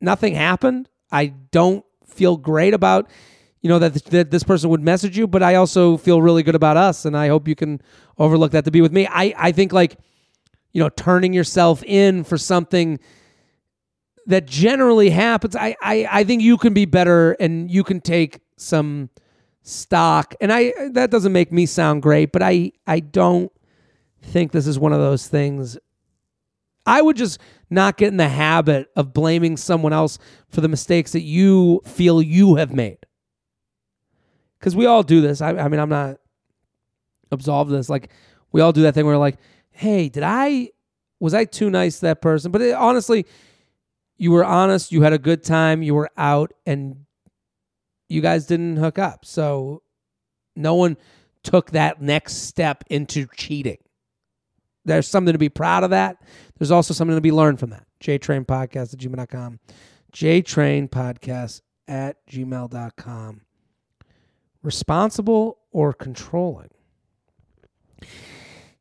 [0.00, 0.88] nothing happened.
[1.10, 3.10] I don't feel great about,
[3.60, 6.54] you know, that, that this person would message you, but I also feel really good
[6.54, 7.04] about us.
[7.04, 7.80] And I hope you can
[8.18, 9.06] overlook that to be with me.
[9.06, 9.98] I, I think like,
[10.72, 12.98] you know, turning yourself in for something
[14.26, 15.56] that generally happens.
[15.56, 19.10] I, I, I think you can be better and you can take some
[19.62, 20.34] stock.
[20.40, 23.50] And I that doesn't make me sound great, but I I don't
[24.22, 25.76] think this is one of those things.
[26.86, 31.12] I would just not get in the habit of blaming someone else for the mistakes
[31.12, 32.98] that you feel you have made.
[34.58, 35.40] Because we all do this.
[35.40, 36.18] I, I mean, I'm not
[37.30, 37.88] absolved of this.
[37.88, 38.10] Like,
[38.52, 39.38] we all do that thing where, like,
[39.70, 40.70] hey, did I,
[41.20, 42.52] was I too nice to that person?
[42.52, 43.26] But it, honestly,
[44.16, 47.04] you were honest, you had a good time, you were out, and
[48.08, 49.24] you guys didn't hook up.
[49.24, 49.82] So
[50.54, 50.96] no one
[51.42, 53.78] took that next step into cheating.
[54.84, 56.16] There's something to be proud of that.
[56.58, 57.86] There's also something to be learned from that.
[58.00, 59.60] JTrain Podcast at gmail.com.
[60.12, 63.40] JTrain Podcast at gmail.com.
[64.62, 66.70] Responsible or controlling?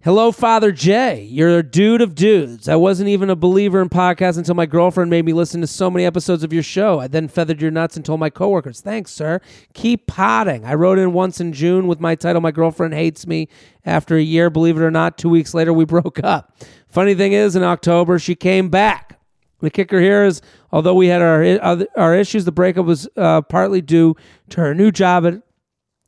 [0.06, 1.24] Hello, Father Jay.
[1.32, 2.70] You're a dude of dudes.
[2.70, 5.90] I wasn't even a believer in podcasts until my girlfriend made me listen to so
[5.90, 7.00] many episodes of your show.
[7.00, 9.42] I then feathered your nuts and told my coworkers, Thanks, sir.
[9.74, 10.64] Keep potting.
[10.64, 13.48] I wrote in once in June with my title, My Girlfriend Hates Me.
[13.84, 16.56] After a year, believe it or not, two weeks later, we broke up.
[16.88, 19.20] Funny thing is, in October, she came back.
[19.62, 20.40] The kicker here is,
[20.72, 24.16] although we had our our issues, the breakup was uh, partly due
[24.50, 25.42] to her new job at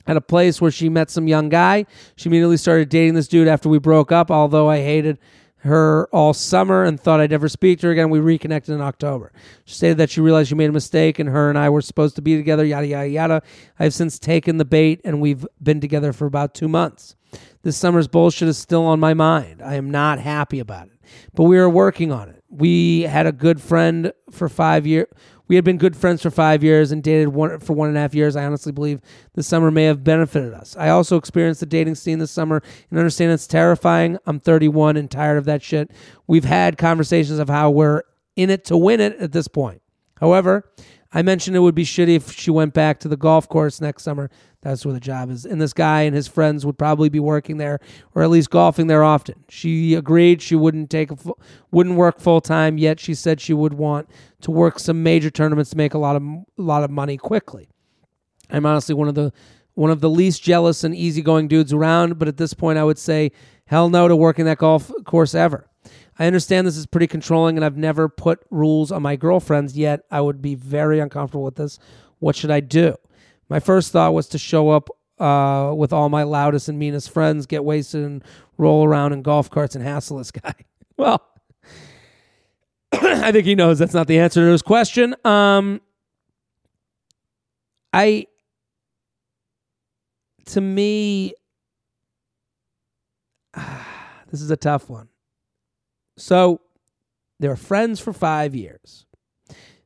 [0.07, 1.85] at a place where she met some young guy.
[2.15, 5.19] She immediately started dating this dude after we broke up, although I hated
[5.59, 8.09] her all summer and thought I'd never speak to her again.
[8.09, 9.31] We reconnected in October.
[9.65, 12.15] She stated that she realized she made a mistake and her and I were supposed
[12.15, 13.41] to be together, yada, yada, yada.
[13.79, 17.15] I've since taken the bait and we've been together for about two months.
[17.63, 19.61] This summer's bullshit is still on my mind.
[19.61, 20.99] I am not happy about it,
[21.33, 22.43] but we are working on it.
[22.49, 25.07] We had a good friend for five years.
[25.47, 28.01] We had been good friends for five years and dated one for one and a
[28.01, 28.35] half years.
[28.35, 29.01] I honestly believe
[29.33, 30.75] the summer may have benefited us.
[30.77, 34.17] I also experienced the dating scene this summer and understand it's terrifying.
[34.25, 35.91] I'm 31 and tired of that shit.
[36.27, 38.03] We've had conversations of how we're
[38.35, 39.81] in it to win it at this point.
[40.19, 40.69] However,
[41.13, 44.03] I mentioned it would be shitty if she went back to the golf course next
[44.03, 44.29] summer.
[44.61, 45.45] That's where the job is.
[45.45, 47.79] And this guy and his friends would probably be working there
[48.13, 49.45] or at least golfing there often.
[49.47, 51.17] She agreed she wouldn't take a
[51.71, 54.09] wouldn't work full time, yet she said she would want
[54.41, 57.69] to work some major tournaments to make a lot of a lot of money quickly.
[58.49, 59.31] I'm honestly one of the
[59.75, 62.97] one of the least jealous and easygoing dudes around, but at this point I would
[62.97, 63.31] say
[63.65, 65.69] hell no to working that golf course ever.
[66.19, 70.01] I understand this is pretty controlling and I've never put rules on my girlfriends yet.
[70.09, 71.79] I would be very uncomfortable with this.
[72.19, 72.95] What should I do?
[73.49, 74.89] My first thought was to show up
[75.19, 78.23] uh, with all my loudest and meanest friends, get wasted, and
[78.57, 80.53] roll around in golf carts and hassle this guy.
[80.97, 81.21] Well,
[82.91, 85.15] I think he knows that's not the answer to his question.
[85.23, 85.81] Um,
[87.93, 88.27] I,
[90.47, 91.33] to me,
[94.31, 95.09] this is a tough one.
[96.17, 96.61] So
[97.39, 99.05] they're friends for five years.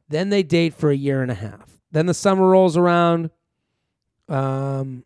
[0.10, 1.82] Then they date for a year and a half.
[1.92, 3.30] Then the summer rolls around.
[4.28, 5.04] Um,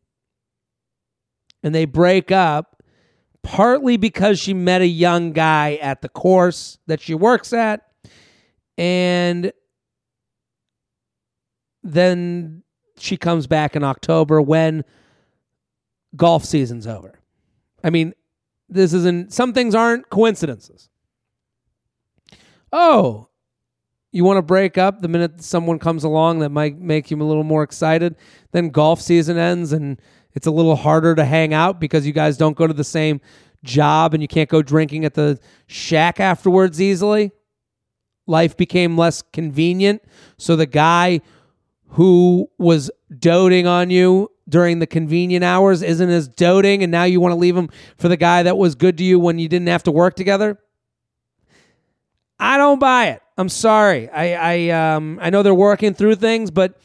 [1.64, 2.84] and they break up
[3.42, 7.82] partly because she met a young guy at the course that she works at.
[8.78, 9.52] And
[11.84, 12.64] then
[12.98, 14.84] she comes back in October when
[16.16, 17.20] golf season's over.
[17.84, 18.14] I mean,
[18.68, 20.90] this isn't, some things aren't coincidences
[22.72, 23.30] oh,
[24.16, 27.24] you want to break up the minute someone comes along that might make you a
[27.24, 28.16] little more excited.
[28.54, 30.02] Then golf season ends and
[30.34, 33.20] it's a little harder to hang out because you guys don't go to the same
[33.64, 35.38] job and you can't go drinking at the
[35.68, 37.32] shack afterwards easily.
[38.26, 40.02] Life became less convenient.
[40.38, 41.20] So the guy
[41.90, 42.90] who was
[43.20, 47.38] doting on you during the convenient hours isn't as doting and now you want to
[47.38, 49.92] leave him for the guy that was good to you when you didn't have to
[49.92, 50.58] work together?
[52.40, 53.22] I don't buy it.
[53.38, 54.10] I'm sorry.
[54.10, 56.78] I I um I know they're working through things, but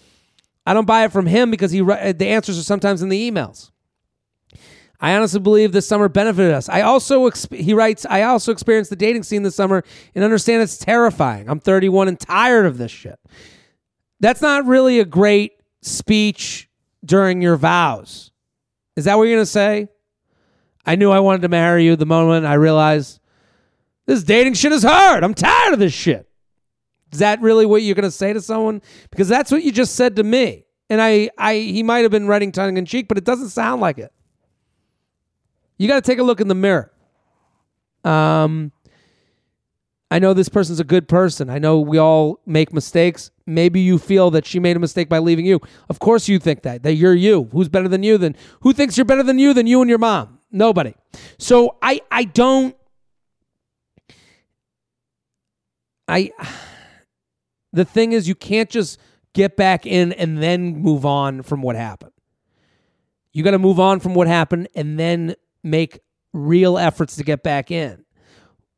[0.66, 3.70] I don't buy it from him because he the answers are sometimes in the emails.
[5.02, 6.68] I honestly believe this summer benefited us.
[6.68, 9.82] I also he writes, I also experienced the dating scene this summer
[10.14, 11.48] and understand it's terrifying.
[11.48, 13.18] I'm 31 and tired of this shit.
[14.20, 16.68] That's not really a great speech
[17.04, 18.30] during your vows.
[18.96, 19.88] Is that what you're going to say?
[20.84, 23.20] I knew I wanted to marry you the moment I realized
[24.10, 25.22] this dating shit is hard.
[25.22, 26.28] I'm tired of this shit.
[27.12, 28.82] Is that really what you're going to say to someone?
[29.08, 30.64] Because that's what you just said to me.
[30.88, 33.80] And I, I he might have been writing tongue in cheek, but it doesn't sound
[33.80, 34.12] like it.
[35.78, 36.92] You got to take a look in the mirror.
[38.02, 38.72] Um,
[40.10, 41.48] I know this person's a good person.
[41.48, 43.30] I know we all make mistakes.
[43.46, 45.60] Maybe you feel that she made a mistake by leaving you.
[45.88, 46.82] Of course you think that.
[46.82, 47.48] That you're you.
[47.52, 48.34] Who's better than you then?
[48.62, 50.40] Who thinks you're better than you than you and your mom?
[50.50, 50.94] Nobody.
[51.38, 52.74] So I I don't
[56.10, 56.32] I
[57.72, 58.98] the thing is you can't just
[59.32, 62.12] get back in and then move on from what happened.
[63.32, 66.00] You got to move on from what happened and then make
[66.32, 68.04] real efforts to get back in.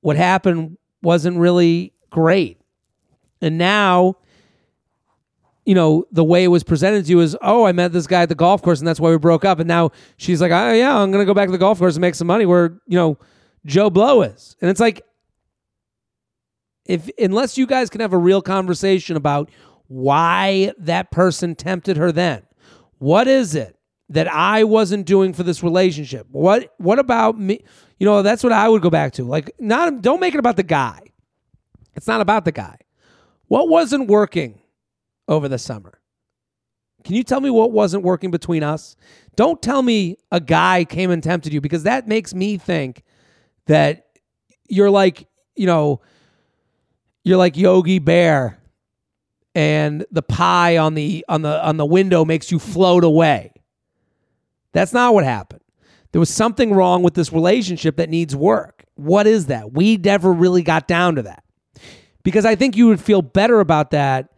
[0.03, 2.61] What happened wasn't really great.
[3.41, 4.17] And now,
[5.65, 8.23] you know, the way it was presented to you is, oh, I met this guy
[8.23, 9.59] at the golf course and that's why we broke up.
[9.59, 11.95] And now she's like, oh, yeah, I'm going to go back to the golf course
[11.95, 13.17] and make some money where, you know,
[13.65, 14.57] Joe Blow is.
[14.61, 15.03] And it's like,
[16.85, 19.51] if unless you guys can have a real conversation about
[19.89, 22.43] why that person tempted her then,
[22.99, 23.77] what is it
[24.09, 26.27] that I wasn't doing for this relationship?
[26.31, 27.65] What what about me?
[27.99, 29.25] You know, that's what I would go back to.
[29.25, 31.01] Like, not don't make it about the guy.
[31.95, 32.79] It's not about the guy.
[33.49, 34.61] What wasn't working
[35.29, 36.01] over the summer?
[37.05, 38.97] Can you tell me what wasn't working between us?
[39.37, 43.03] Don't tell me a guy came and tempted you because that makes me think
[43.67, 44.07] that
[44.69, 45.27] you're like,
[45.57, 46.01] you know,
[47.25, 48.59] you're like Yogi Bear
[49.55, 53.53] and the pie on the on the on the window makes you float away.
[54.73, 55.61] That's not what happened.
[56.13, 58.85] There was something wrong with this relationship that needs work.
[58.95, 59.73] What is that?
[59.73, 61.43] We never really got down to that.
[62.23, 64.31] Because I think you would feel better about that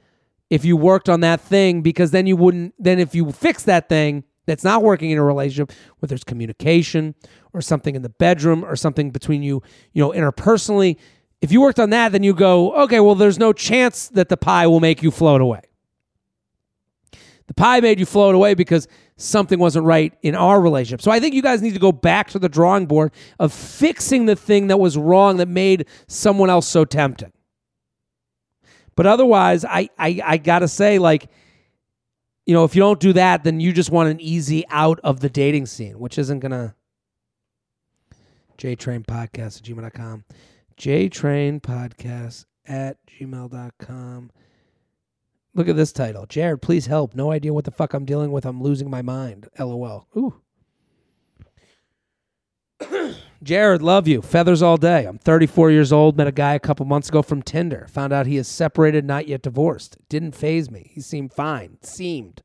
[0.50, 3.88] if you worked on that thing because then you wouldn't then if you fix that
[3.88, 7.14] thing that's not working in a relationship, whether it's communication
[7.52, 9.62] or something in the bedroom or something between you,
[9.92, 10.96] you know, interpersonally,
[11.44, 14.36] if you worked on that, then you go, okay, well, there's no chance that the
[14.36, 15.60] pie will make you float away.
[17.48, 18.88] The pie made you float away because
[19.18, 21.02] something wasn't right in our relationship.
[21.02, 24.24] So I think you guys need to go back to the drawing board of fixing
[24.24, 27.32] the thing that was wrong that made someone else so tempting.
[28.96, 31.28] But otherwise, I I, I gotta say, like,
[32.46, 35.20] you know, if you don't do that, then you just want an easy out of
[35.20, 36.74] the dating scene, which isn't gonna
[38.56, 40.24] JTrain Podcast at gmail.com.
[40.76, 44.30] JTrain Podcast at gmail.com.
[45.54, 46.26] Look at this title.
[46.26, 47.14] Jared, please help.
[47.14, 48.44] No idea what the fuck I'm dealing with.
[48.44, 49.48] I'm losing my mind.
[49.58, 50.08] LOL.
[50.16, 50.34] Ooh.
[53.42, 54.20] Jared, love you.
[54.20, 55.04] Feathers all day.
[55.04, 56.16] I'm 34 years old.
[56.16, 57.86] Met a guy a couple months ago from Tinder.
[57.90, 59.96] Found out he is separated, not yet divorced.
[60.08, 60.90] Didn't faze me.
[60.92, 61.78] He seemed fine.
[61.82, 62.42] Seemed.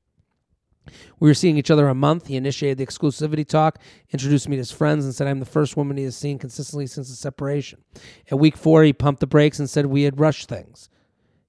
[1.19, 2.27] We were seeing each other a month.
[2.27, 3.79] He initiated the exclusivity talk,
[4.11, 6.87] introduced me to his friends, and said I'm the first woman he has seen consistently
[6.87, 7.83] since the separation.
[8.29, 10.89] At week four, he pumped the brakes and said we had rushed things.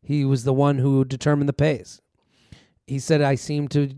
[0.02, 2.00] He was the one who determined the pace.
[2.86, 3.90] He said I seemed to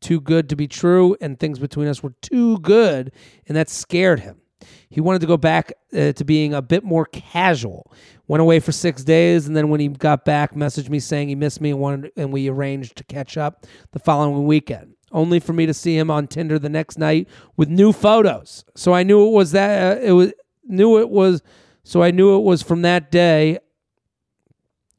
[0.00, 3.10] too good to be true, and things between us were too good,
[3.46, 4.42] and that scared him.
[4.88, 7.92] He wanted to go back uh, to being a bit more casual.
[8.26, 11.34] Went away for six days, and then when he got back, messaged me saying he
[11.34, 14.94] missed me and wanted, and we arranged to catch up the following weekend.
[15.12, 18.64] Only for me to see him on Tinder the next night with new photos.
[18.74, 20.32] So I knew it was that uh, it was
[20.64, 21.42] knew it was.
[21.84, 23.58] So I knew it was from that day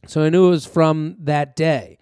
[0.07, 1.97] so I knew it was from that day.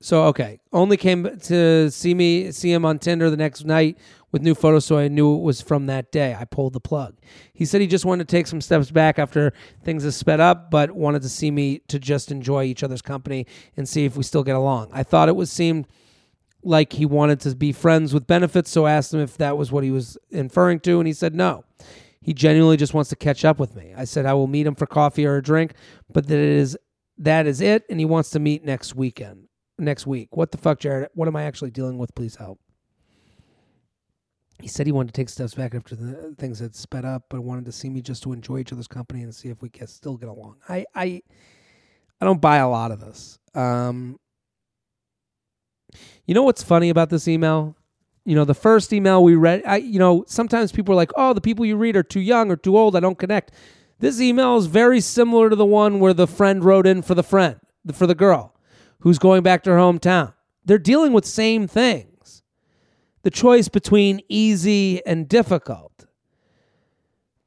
[0.00, 3.98] So okay, only came to see me see him on Tinder the next night
[4.32, 6.36] with new photos, so I knew it was from that day.
[6.38, 7.16] I pulled the plug.
[7.52, 9.52] He said he just wanted to take some steps back after
[9.84, 13.46] things have sped up, but wanted to see me to just enjoy each other's company
[13.76, 14.90] and see if we still get along.
[14.92, 15.86] I thought it was seemed
[16.62, 19.70] like he wanted to be friends with benefits, so I asked him if that was
[19.70, 21.64] what he was inferring to, and he said no.
[22.20, 23.94] He genuinely just wants to catch up with me.
[23.96, 25.74] I said I will meet him for coffee or a drink,
[26.12, 26.76] but that is
[27.18, 29.46] that is it, and he wants to meet next weekend,
[29.78, 30.36] next week.
[30.36, 31.08] What the fuck, Jared?
[31.14, 32.14] What am I actually dealing with?
[32.14, 32.58] Please help.
[34.60, 37.40] He said he wanted to take steps back after the things had sped up, but
[37.40, 39.86] wanted to see me just to enjoy each other's company and see if we can
[39.86, 40.56] still get along.
[40.68, 41.22] I, I,
[42.20, 43.38] I don't buy a lot of this.
[43.54, 44.18] Um,
[46.26, 47.76] You know what's funny about this email?
[48.24, 51.32] You know, the first email we read, I, you know, sometimes people are like, oh,
[51.32, 52.96] the people you read are too young or too old.
[52.96, 53.52] I don't connect.
[54.00, 57.22] This email is very similar to the one where the friend wrote in for the
[57.22, 57.60] friend,
[57.92, 58.54] for the girl
[59.00, 60.34] who's going back to her hometown.
[60.64, 62.15] They're dealing with same things.
[63.26, 66.06] The choice between easy and difficult.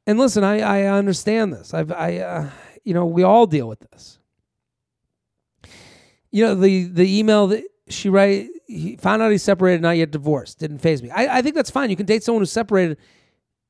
[0.06, 1.72] And listen, I, I understand this.
[1.72, 2.50] I've, I, uh,
[2.84, 4.18] you know, we all deal with this.
[6.30, 10.10] You know, the the email that she write, he found out he's separated, not yet
[10.10, 10.58] divorced.
[10.58, 11.08] Didn't faze me.
[11.12, 11.88] I, I think that's fine.
[11.88, 12.98] You can date someone who's separated.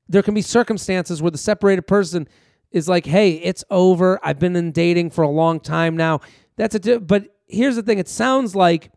[0.09, 2.27] There can be circumstances where the separated person
[2.73, 4.19] is like, "Hey, it's over.
[4.25, 6.23] I've been in dating for a long time now."
[6.57, 6.99] That's a.
[6.99, 8.01] But here's the thing.
[8.01, 8.91] It sounds like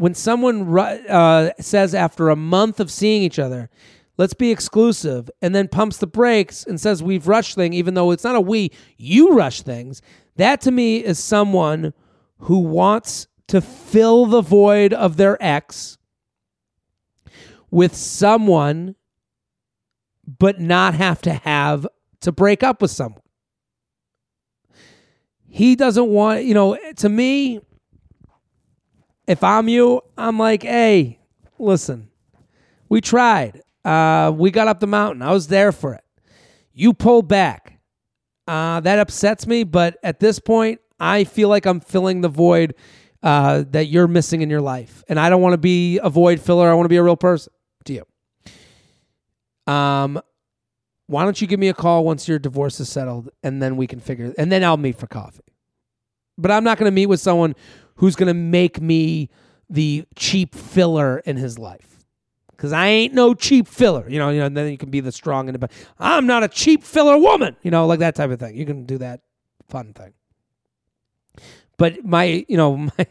[0.00, 3.68] when someone uh, says after a month of seeing each other,
[4.16, 8.10] let's be exclusive, and then pumps the brakes and says we've rushed things, even though
[8.10, 10.00] it's not a we, you rush things.
[10.36, 11.92] That to me is someone
[12.38, 15.98] who wants to fill the void of their ex
[17.70, 18.94] with someone,
[20.26, 21.86] but not have to have
[22.22, 23.20] to break up with someone.
[25.46, 27.60] He doesn't want, you know, to me,
[29.30, 31.20] if I'm you, I'm like, hey,
[31.56, 32.10] listen,
[32.88, 33.62] we tried.
[33.84, 35.22] Uh, we got up the mountain.
[35.22, 36.02] I was there for it.
[36.72, 37.78] You pulled back.
[38.48, 42.74] Uh, that upsets me, but at this point, I feel like I'm filling the void
[43.22, 45.04] uh, that you're missing in your life.
[45.08, 46.68] And I don't want to be a void filler.
[46.68, 47.52] I want to be a real person
[47.84, 49.72] to you.
[49.72, 50.20] Um,
[51.06, 53.86] why don't you give me a call once your divorce is settled, and then we
[53.86, 54.34] can figure.
[54.36, 55.44] And then I'll meet for coffee.
[56.36, 57.54] But I'm not going to meet with someone
[58.00, 59.28] who's going to make me
[59.68, 62.06] the cheap filler in his life.
[62.50, 64.30] Because I ain't no cheap filler, you know.
[64.30, 67.18] You know, and then you can be the strong and I'm not a cheap filler
[67.18, 68.56] woman, you know, like that type of thing.
[68.56, 69.20] You can do that
[69.68, 70.14] fun thing.
[71.76, 73.06] But my, you know, my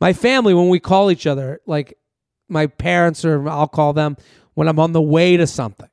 [0.00, 1.96] my family when we call each other, like
[2.48, 4.16] my parents or I'll call them
[4.54, 5.88] when I'm on the way to something.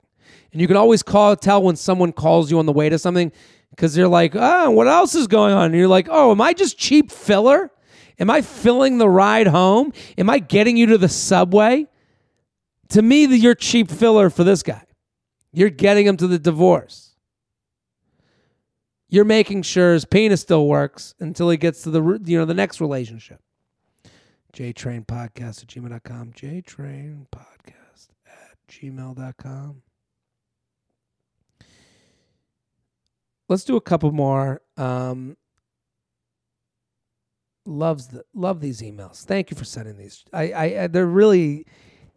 [0.52, 3.32] And you can always call tell when someone calls you on the way to something
[3.70, 6.54] because they're like, "Oh, what else is going on?" And you're like, "Oh, am I
[6.54, 7.70] just cheap filler?
[8.20, 9.94] Am I filling the ride home?
[10.18, 11.88] Am I getting you to the subway?"
[12.90, 14.84] To me, you're cheap filler for this guy.
[15.52, 17.14] You're getting him to the divorce
[19.14, 22.54] you're making sure his penis still works until he gets to the you know the
[22.56, 23.40] next relationship.
[24.54, 26.34] JTrain Podcast at gmail.com.
[26.34, 29.84] JTrain Podcast at gmail.com.
[33.48, 34.62] Let's do a couple more.
[34.78, 35.38] Um,
[37.74, 39.26] loves the, love these emails.
[39.26, 40.24] Thank you for sending these.
[40.32, 41.66] I, I they're really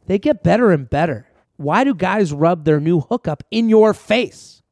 [0.06, 1.28] they get better and better.
[1.56, 4.62] Why do guys rub their new hookup in your face?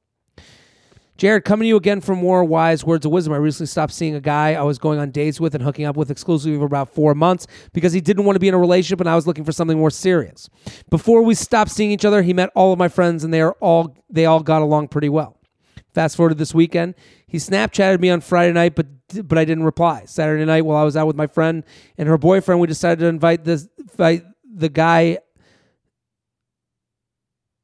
[1.17, 3.33] Jared, coming to you again for more wise words of wisdom.
[3.33, 5.97] I recently stopped seeing a guy I was going on dates with and hooking up
[5.97, 8.99] with exclusively for about four months because he didn't want to be in a relationship
[8.99, 10.51] and I was looking for something more serious.
[10.91, 13.53] Before we stopped seeing each other, he met all of my friends and they are
[13.61, 15.39] all they all got along pretty well.
[15.95, 16.97] Fast forward to this weekend,
[17.29, 18.87] he Snapchatted me on Friday night, but
[19.23, 20.05] but I didn't reply.
[20.07, 21.65] Saturday night, while I was out with my friend
[21.99, 24.25] and her boyfriend, we decided to invite this invite
[24.57, 25.19] the guy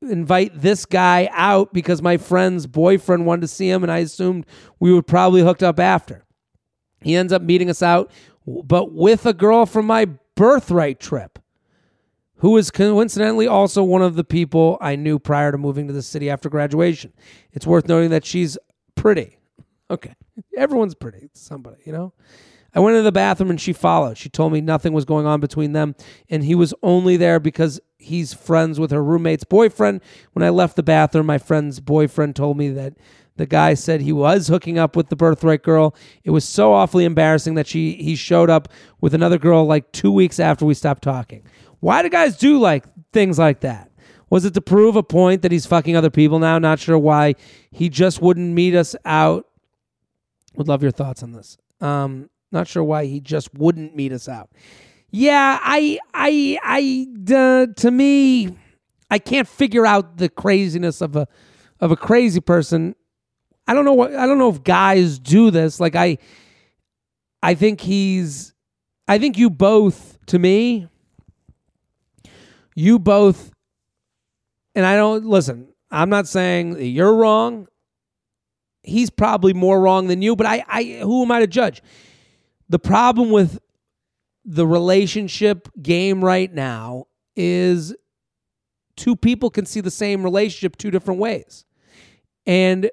[0.03, 4.47] invite this guy out because my friend's boyfriend wanted to see him and I assumed
[4.79, 6.25] we would probably hooked up after.
[7.03, 8.11] He ends up meeting us out,
[8.47, 11.39] but with a girl from my birthright trip,
[12.37, 16.03] who is coincidentally also one of the people I knew prior to moving to the
[16.03, 17.13] city after graduation.
[17.53, 18.57] It's worth noting that she's
[18.95, 19.39] pretty.
[19.91, 20.15] Okay.
[20.57, 21.31] Everyone's pretty.
[21.35, 22.13] Somebody, you know?
[22.75, 24.17] I went into the bathroom and she followed.
[24.17, 25.97] She told me nothing was going on between them
[26.29, 30.01] and he was only there because he's friends with her roommate's boyfriend.
[30.33, 32.95] When I left the bathroom, my friend's boyfriend told me that
[33.37, 35.97] the guy said he was hooking up with the birthright girl.
[36.23, 38.69] It was so awfully embarrassing that she he showed up
[39.01, 41.43] with another girl like 2 weeks after we stopped talking.
[41.81, 43.91] Why do guys do like things like that?
[44.29, 46.59] Was it to prove a point that he's fucking other people now?
[46.61, 47.35] Not sure why.
[47.73, 49.47] He just wouldn't meet us out.
[50.61, 51.57] Would love your thoughts on this.
[51.81, 54.51] Um, not sure why he just wouldn't meet us out.
[55.11, 58.59] Yeah, I, I, I, uh, to me,
[59.11, 61.27] I can't figure out the craziness of a,
[61.81, 62.95] of a crazy person.
[63.67, 65.81] I don't know what, I don't know if guys do this.
[65.81, 66.19] Like I,
[67.43, 68.53] I think he's,
[69.09, 70.89] I think you both, to me,
[72.75, 73.51] you both,
[74.75, 77.67] and I don't, listen, I'm not saying you're wrong.
[78.83, 81.83] He's probably more wrong than you, but I, I, who am I to judge?
[82.69, 83.59] The problem with
[84.45, 87.05] the relationship game right now
[87.37, 87.95] is
[88.97, 91.65] two people can see the same relationship two different ways.
[92.47, 92.91] And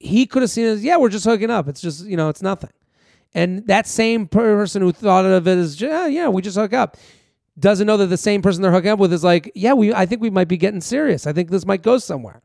[0.00, 1.68] he could have seen it as, yeah, we're just hooking up.
[1.68, 2.70] It's just, you know, it's nothing.
[3.34, 6.96] And that same person who thought of it as, yeah, yeah, we just hook up,
[7.58, 10.06] doesn't know that the same person they're hooking up with is like, yeah, we, I
[10.06, 11.26] think we might be getting serious.
[11.26, 12.42] I think this might go somewhere.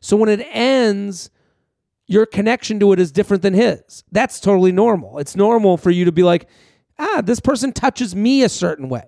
[0.00, 1.30] So when it ends,
[2.06, 4.04] your connection to it is different than his.
[4.12, 5.18] That's totally normal.
[5.18, 6.48] It's normal for you to be like,
[6.98, 9.06] ah, this person touches me a certain way.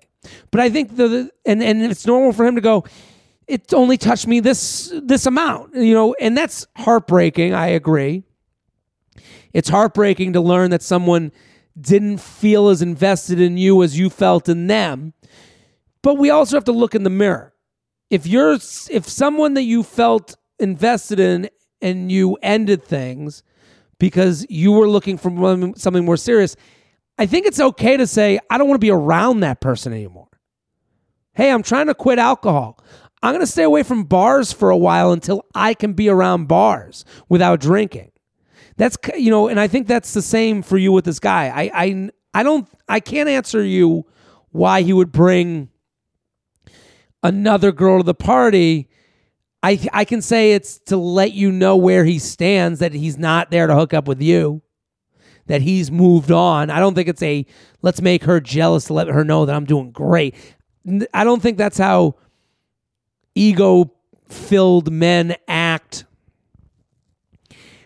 [0.51, 2.83] But I think the and and it's normal for him to go,
[3.47, 7.53] it only touched me this this amount, you know, and that's heartbreaking.
[7.53, 8.23] I agree.
[9.53, 11.31] It's heartbreaking to learn that someone
[11.79, 15.13] didn't feel as invested in you as you felt in them.
[16.01, 17.53] But we also have to look in the mirror.
[18.09, 21.49] If you're if someone that you felt invested in
[21.81, 23.43] and you ended things
[23.99, 25.29] because you were looking for
[25.75, 26.55] something more serious,
[27.17, 30.27] I think it's okay to say, I don't want to be around that person anymore.
[31.33, 32.79] Hey, I'm trying to quit alcohol.
[33.21, 36.47] I'm going to stay away from bars for a while until I can be around
[36.47, 38.11] bars without drinking.
[38.77, 41.47] That's you know, and I think that's the same for you with this guy.
[41.47, 44.05] I I I don't I can't answer you
[44.51, 45.69] why he would bring
[47.23, 48.87] another girl to the party.
[49.63, 53.51] I I can say it's to let you know where he stands that he's not
[53.51, 54.61] there to hook up with you.
[55.47, 56.69] That he's moved on.
[56.69, 57.45] I don't think it's a
[57.81, 60.35] let's make her jealous to let her know that I'm doing great.
[61.13, 62.15] I don't think that's how
[63.35, 63.91] ego
[64.27, 66.05] filled men act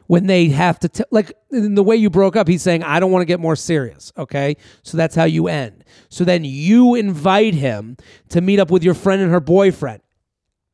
[0.08, 3.00] when they have to t- like in the way you broke up he's saying i
[3.00, 6.96] don't want to get more serious okay so that's how you end so then you
[6.96, 7.96] invite him
[8.28, 10.02] to meet up with your friend and her boyfriend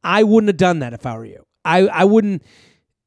[0.07, 2.43] i wouldn't have done that if i were you i i wouldn't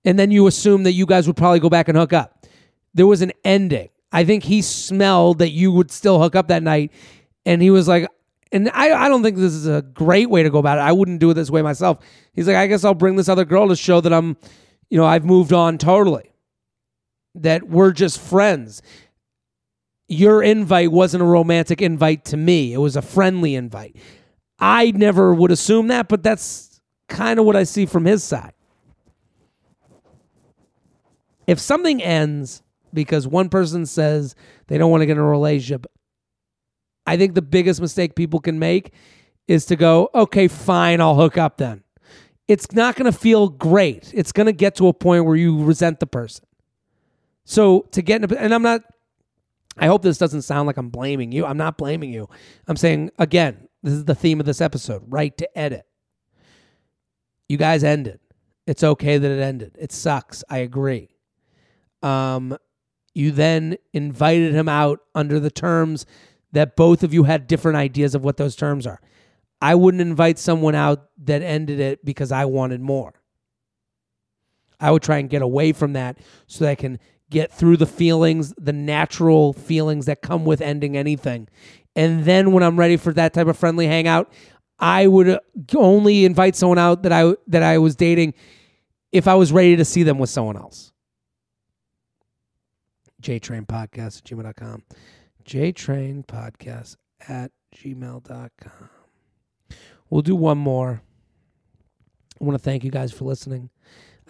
[0.05, 2.47] and then you assume that you guys would probably go back and hook up
[2.95, 6.63] there was an ending i think he smelled that you would still hook up that
[6.63, 6.93] night
[7.45, 8.09] and he was like
[8.53, 10.93] and I, I don't think this is a great way to go about it i
[10.93, 11.99] wouldn't do it this way myself
[12.33, 14.37] he's like i guess i'll bring this other girl to show that i'm
[14.91, 16.33] you know, I've moved on totally.
[17.37, 18.83] That we're just friends.
[20.09, 23.97] Your invite wasn't a romantic invite to me, it was a friendly invite.
[24.59, 26.70] I never would assume that, but that's
[27.11, 28.55] kind of what I see from his side.
[31.47, 32.63] If something ends
[32.95, 34.35] because one person says
[34.69, 35.87] they don't want to get in a relationship,
[37.07, 38.95] I think the biggest mistake people can make
[39.49, 41.83] is to go, okay, fine, I'll hook up then
[42.51, 44.11] it's not going to feel great.
[44.13, 46.45] It's going to get to a point where you resent the person.
[47.45, 48.83] So to get in a, and I'm not,
[49.79, 51.47] I hope this doesn't sound like I'm blaming you.
[51.47, 52.29] I'm not blaming you.
[52.67, 55.87] I'm saying, again, this is the theme of this episode right to edit.
[57.51, 58.21] You guys ended.
[58.69, 59.75] It's okay that it ended.
[59.77, 60.45] It sucks.
[60.49, 61.09] I agree.
[62.01, 62.57] Um,
[63.13, 66.07] you then invited him out under the terms
[66.53, 69.01] that both of you had different ideas of what those terms are.
[69.61, 73.15] I wouldn't invite someone out that ended it because I wanted more.
[74.79, 77.87] I would try and get away from that so that I can get through the
[77.87, 81.49] feelings, the natural feelings that come with ending anything.
[81.97, 84.33] And then when I'm ready for that type of friendly hangout,
[84.81, 85.39] I would
[85.77, 88.35] only invite someone out that I that I was dating
[89.13, 90.93] if I was ready to see them with someone else.
[93.23, 94.83] JTrain Podcast at gmail.com.
[95.45, 96.97] JTrain Podcast
[97.29, 98.89] at gmail.com.
[100.09, 101.03] We'll do one more.
[102.41, 103.69] I want to thank you guys for listening.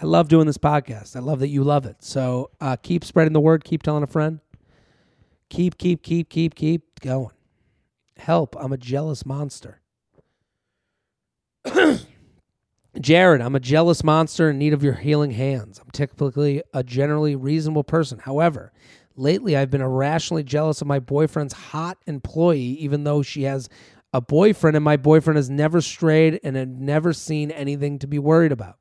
[0.03, 1.14] I love doing this podcast.
[1.14, 1.96] I love that you love it.
[2.01, 3.64] So uh, keep spreading the word.
[3.64, 4.40] Keep telling a friend.
[5.48, 7.34] Keep, keep, keep, keep, keep going.
[8.16, 8.57] Help.
[8.59, 9.80] I'm a jealous monster.
[13.01, 15.79] Jared, I'm a jealous monster in need of your healing hands.
[15.79, 18.19] I'm typically a generally reasonable person.
[18.19, 18.73] However,
[19.17, 23.69] lately I've been irrationally jealous of my boyfriend's hot employee, even though she has
[24.13, 28.19] a boyfriend, and my boyfriend has never strayed and had never seen anything to be
[28.19, 28.77] worried about.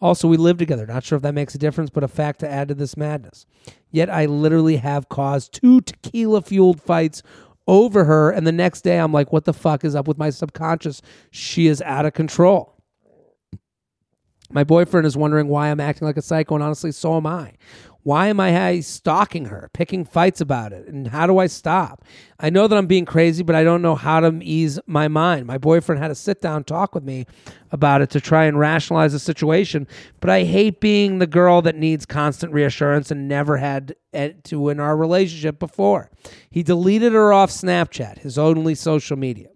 [0.00, 0.86] Also, we live together.
[0.86, 3.46] Not sure if that makes a difference, but a fact to add to this madness.
[3.90, 7.22] Yet I literally have caused two tequila fueled fights
[7.66, 10.30] over her, and the next day I'm like, what the fuck is up with my
[10.30, 11.02] subconscious?
[11.30, 12.74] She is out of control.
[14.50, 17.54] My boyfriend is wondering why I'm acting like a psycho, and honestly, so am I.
[18.04, 20.88] Why am I stalking her, picking fights about it?
[20.88, 22.04] And how do I stop?
[22.40, 25.46] I know that I'm being crazy, but I don't know how to ease my mind.
[25.46, 27.26] My boyfriend had to sit down talk with me
[27.70, 29.86] about it to try and rationalize the situation,
[30.20, 33.94] but I hate being the girl that needs constant reassurance and never had
[34.44, 36.10] to in our relationship before.
[36.50, 39.48] He deleted her off Snapchat, his only social media.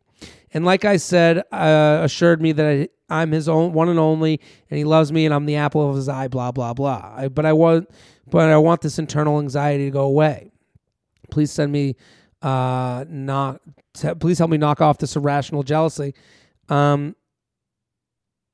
[0.55, 4.41] And like I said, uh, assured me that I, am his own one and only,
[4.71, 6.29] and he loves me, and I'm the apple of his eye.
[6.29, 7.15] Blah blah blah.
[7.17, 7.89] I, but I want
[8.29, 10.51] but I want this internal anxiety to go away.
[11.31, 11.97] Please send me
[12.43, 13.61] uh knock
[13.95, 16.15] t- please help me knock off this irrational jealousy.
[16.69, 17.17] Um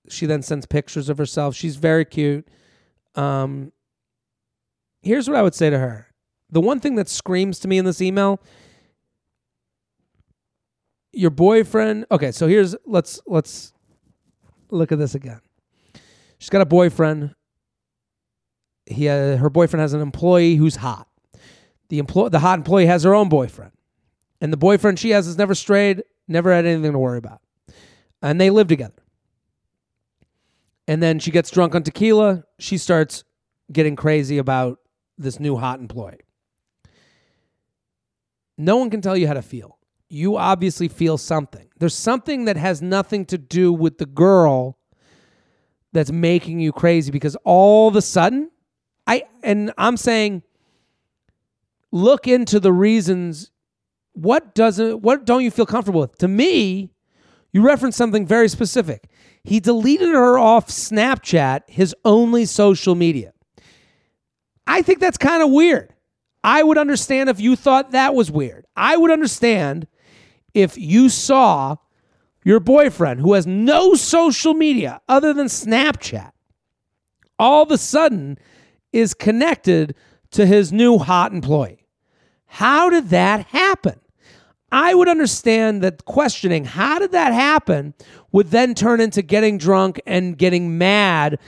[0.09, 1.55] she then sends pictures of herself.
[1.55, 2.47] She's very cute.
[3.15, 3.73] Um
[5.03, 6.09] here's what I would say to her.
[6.51, 8.41] the one thing that screams to me in this email
[11.13, 13.72] your boyfriend okay so here's let's let's
[14.73, 15.41] look at this again.
[16.39, 17.35] She's got a boyfriend.
[18.87, 21.09] He uh, her boyfriend has an employee who's hot.
[21.89, 23.73] The employ the hot employee has her own boyfriend.
[24.41, 27.41] And the boyfriend she has has never strayed never had anything to worry about.
[28.21, 28.95] And they live together.
[30.89, 32.45] And then she gets drunk on tequila.
[32.59, 33.25] She starts
[33.71, 34.79] getting crazy about
[35.17, 36.21] this new hot employee.
[38.59, 39.79] No one can tell you how to feel.
[40.09, 41.69] You obviously feel something.
[41.83, 44.79] There's something that has nothing to do with the girl
[45.93, 48.53] that's making you crazy because all of a sudden,
[49.09, 50.45] I and I'm saying
[51.91, 53.51] look into the reasons
[54.13, 56.17] what doesn't what don't you feel comfortable with?
[56.19, 56.93] To me,
[57.53, 59.09] you reference something very specific.
[59.43, 63.33] He deleted her off Snapchat, his only social media.
[64.69, 65.93] I think that's kind of weird.
[66.45, 68.67] I would understand if you thought that was weird.
[68.77, 69.89] I would understand
[70.55, 71.77] if you saw
[72.45, 76.33] your boyfriend who has no social media other than Snapchat
[77.39, 78.39] all of a sudden
[78.93, 79.97] is connected
[80.31, 81.87] to his new hot employee.
[82.47, 83.99] How did that happen?
[84.71, 87.95] I would understand that questioning how did that happen
[88.31, 91.39] would then turn into getting drunk and getting mad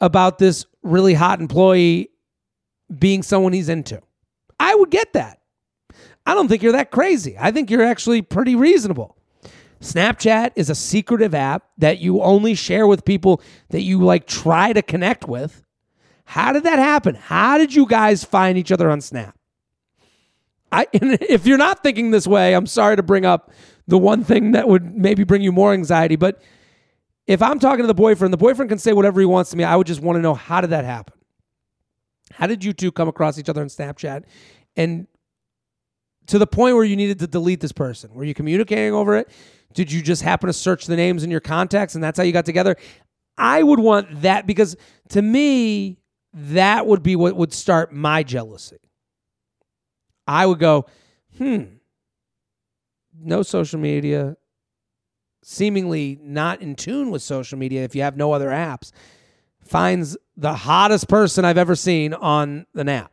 [0.00, 2.10] about this really hot employee
[2.98, 4.00] being someone he's into.
[4.58, 5.38] I would get that.
[6.26, 7.36] I don't think you're that crazy.
[7.38, 9.16] I think you're actually pretty reasonable.
[9.80, 14.72] Snapchat is a secretive app that you only share with people that you like try
[14.72, 15.62] to connect with.
[16.24, 17.14] How did that happen?
[17.14, 19.36] How did you guys find each other on Snap?
[20.72, 23.52] I if you're not thinking this way, I'm sorry to bring up
[23.86, 26.40] the one thing that would maybe bring you more anxiety, but
[27.26, 29.64] if I'm talking to the boyfriend, the boyfriend can say whatever he wants to me.
[29.64, 31.14] I would just want to know how did that happen?
[32.32, 34.24] How did you two come across each other on Snapchat?
[34.76, 35.06] And
[36.26, 38.14] to the point where you needed to delete this person?
[38.14, 39.28] Were you communicating over it?
[39.74, 42.32] Did you just happen to search the names in your contacts and that's how you
[42.32, 42.76] got together?
[43.36, 44.76] I would want that because
[45.10, 45.98] to me,
[46.32, 48.78] that would be what would start my jealousy.
[50.26, 50.86] I would go,
[51.36, 51.64] hmm,
[53.20, 54.36] no social media,
[55.42, 58.90] seemingly not in tune with social media if you have no other apps,
[59.62, 63.12] finds the hottest person I've ever seen on the app.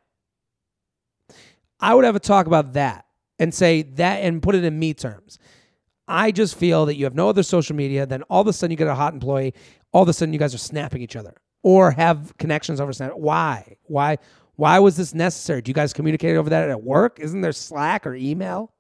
[1.81, 3.05] I would have a talk about that
[3.39, 5.39] and say that and put it in me terms.
[6.07, 8.71] I just feel that you have no other social media, then all of a sudden
[8.71, 9.53] you get a hot employee,
[9.91, 13.13] all of a sudden you guys are snapping each other or have connections over Snap.
[13.15, 13.77] Why?
[13.83, 14.17] Why?
[14.55, 15.61] Why was this necessary?
[15.61, 17.19] Do you guys communicate over that at work?
[17.19, 18.73] Isn't there Slack or email?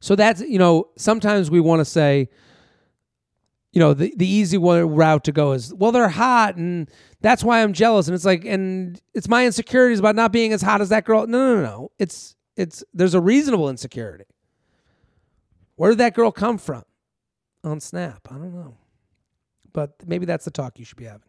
[0.00, 2.28] So that's, you know, sometimes we want to say,
[3.76, 7.44] you know, the, the easy one route to go is, well, they're hot and that's
[7.44, 8.08] why I'm jealous.
[8.08, 11.26] And it's like, and it's my insecurities about not being as hot as that girl.
[11.26, 11.90] No, no, no.
[11.98, 14.24] It's, it's, there's a reasonable insecurity.
[15.74, 16.84] Where did that girl come from?
[17.64, 18.26] On Snap.
[18.30, 18.78] I don't know.
[19.74, 21.28] But maybe that's the talk you should be having.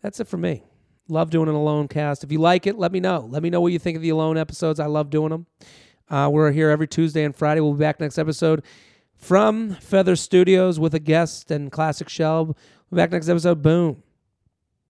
[0.00, 0.62] That's it for me.
[1.06, 2.24] Love doing an alone cast.
[2.24, 3.28] If you like it, let me know.
[3.30, 4.80] Let me know what you think of the alone episodes.
[4.80, 5.46] I love doing them.
[6.08, 7.60] Uh, we're here every Tuesday and Friday.
[7.60, 8.64] We'll be back next episode
[9.18, 12.56] from Feather Studios with a guest and Classic Shelb.
[12.92, 13.62] Back next episode.
[13.62, 14.02] Boom.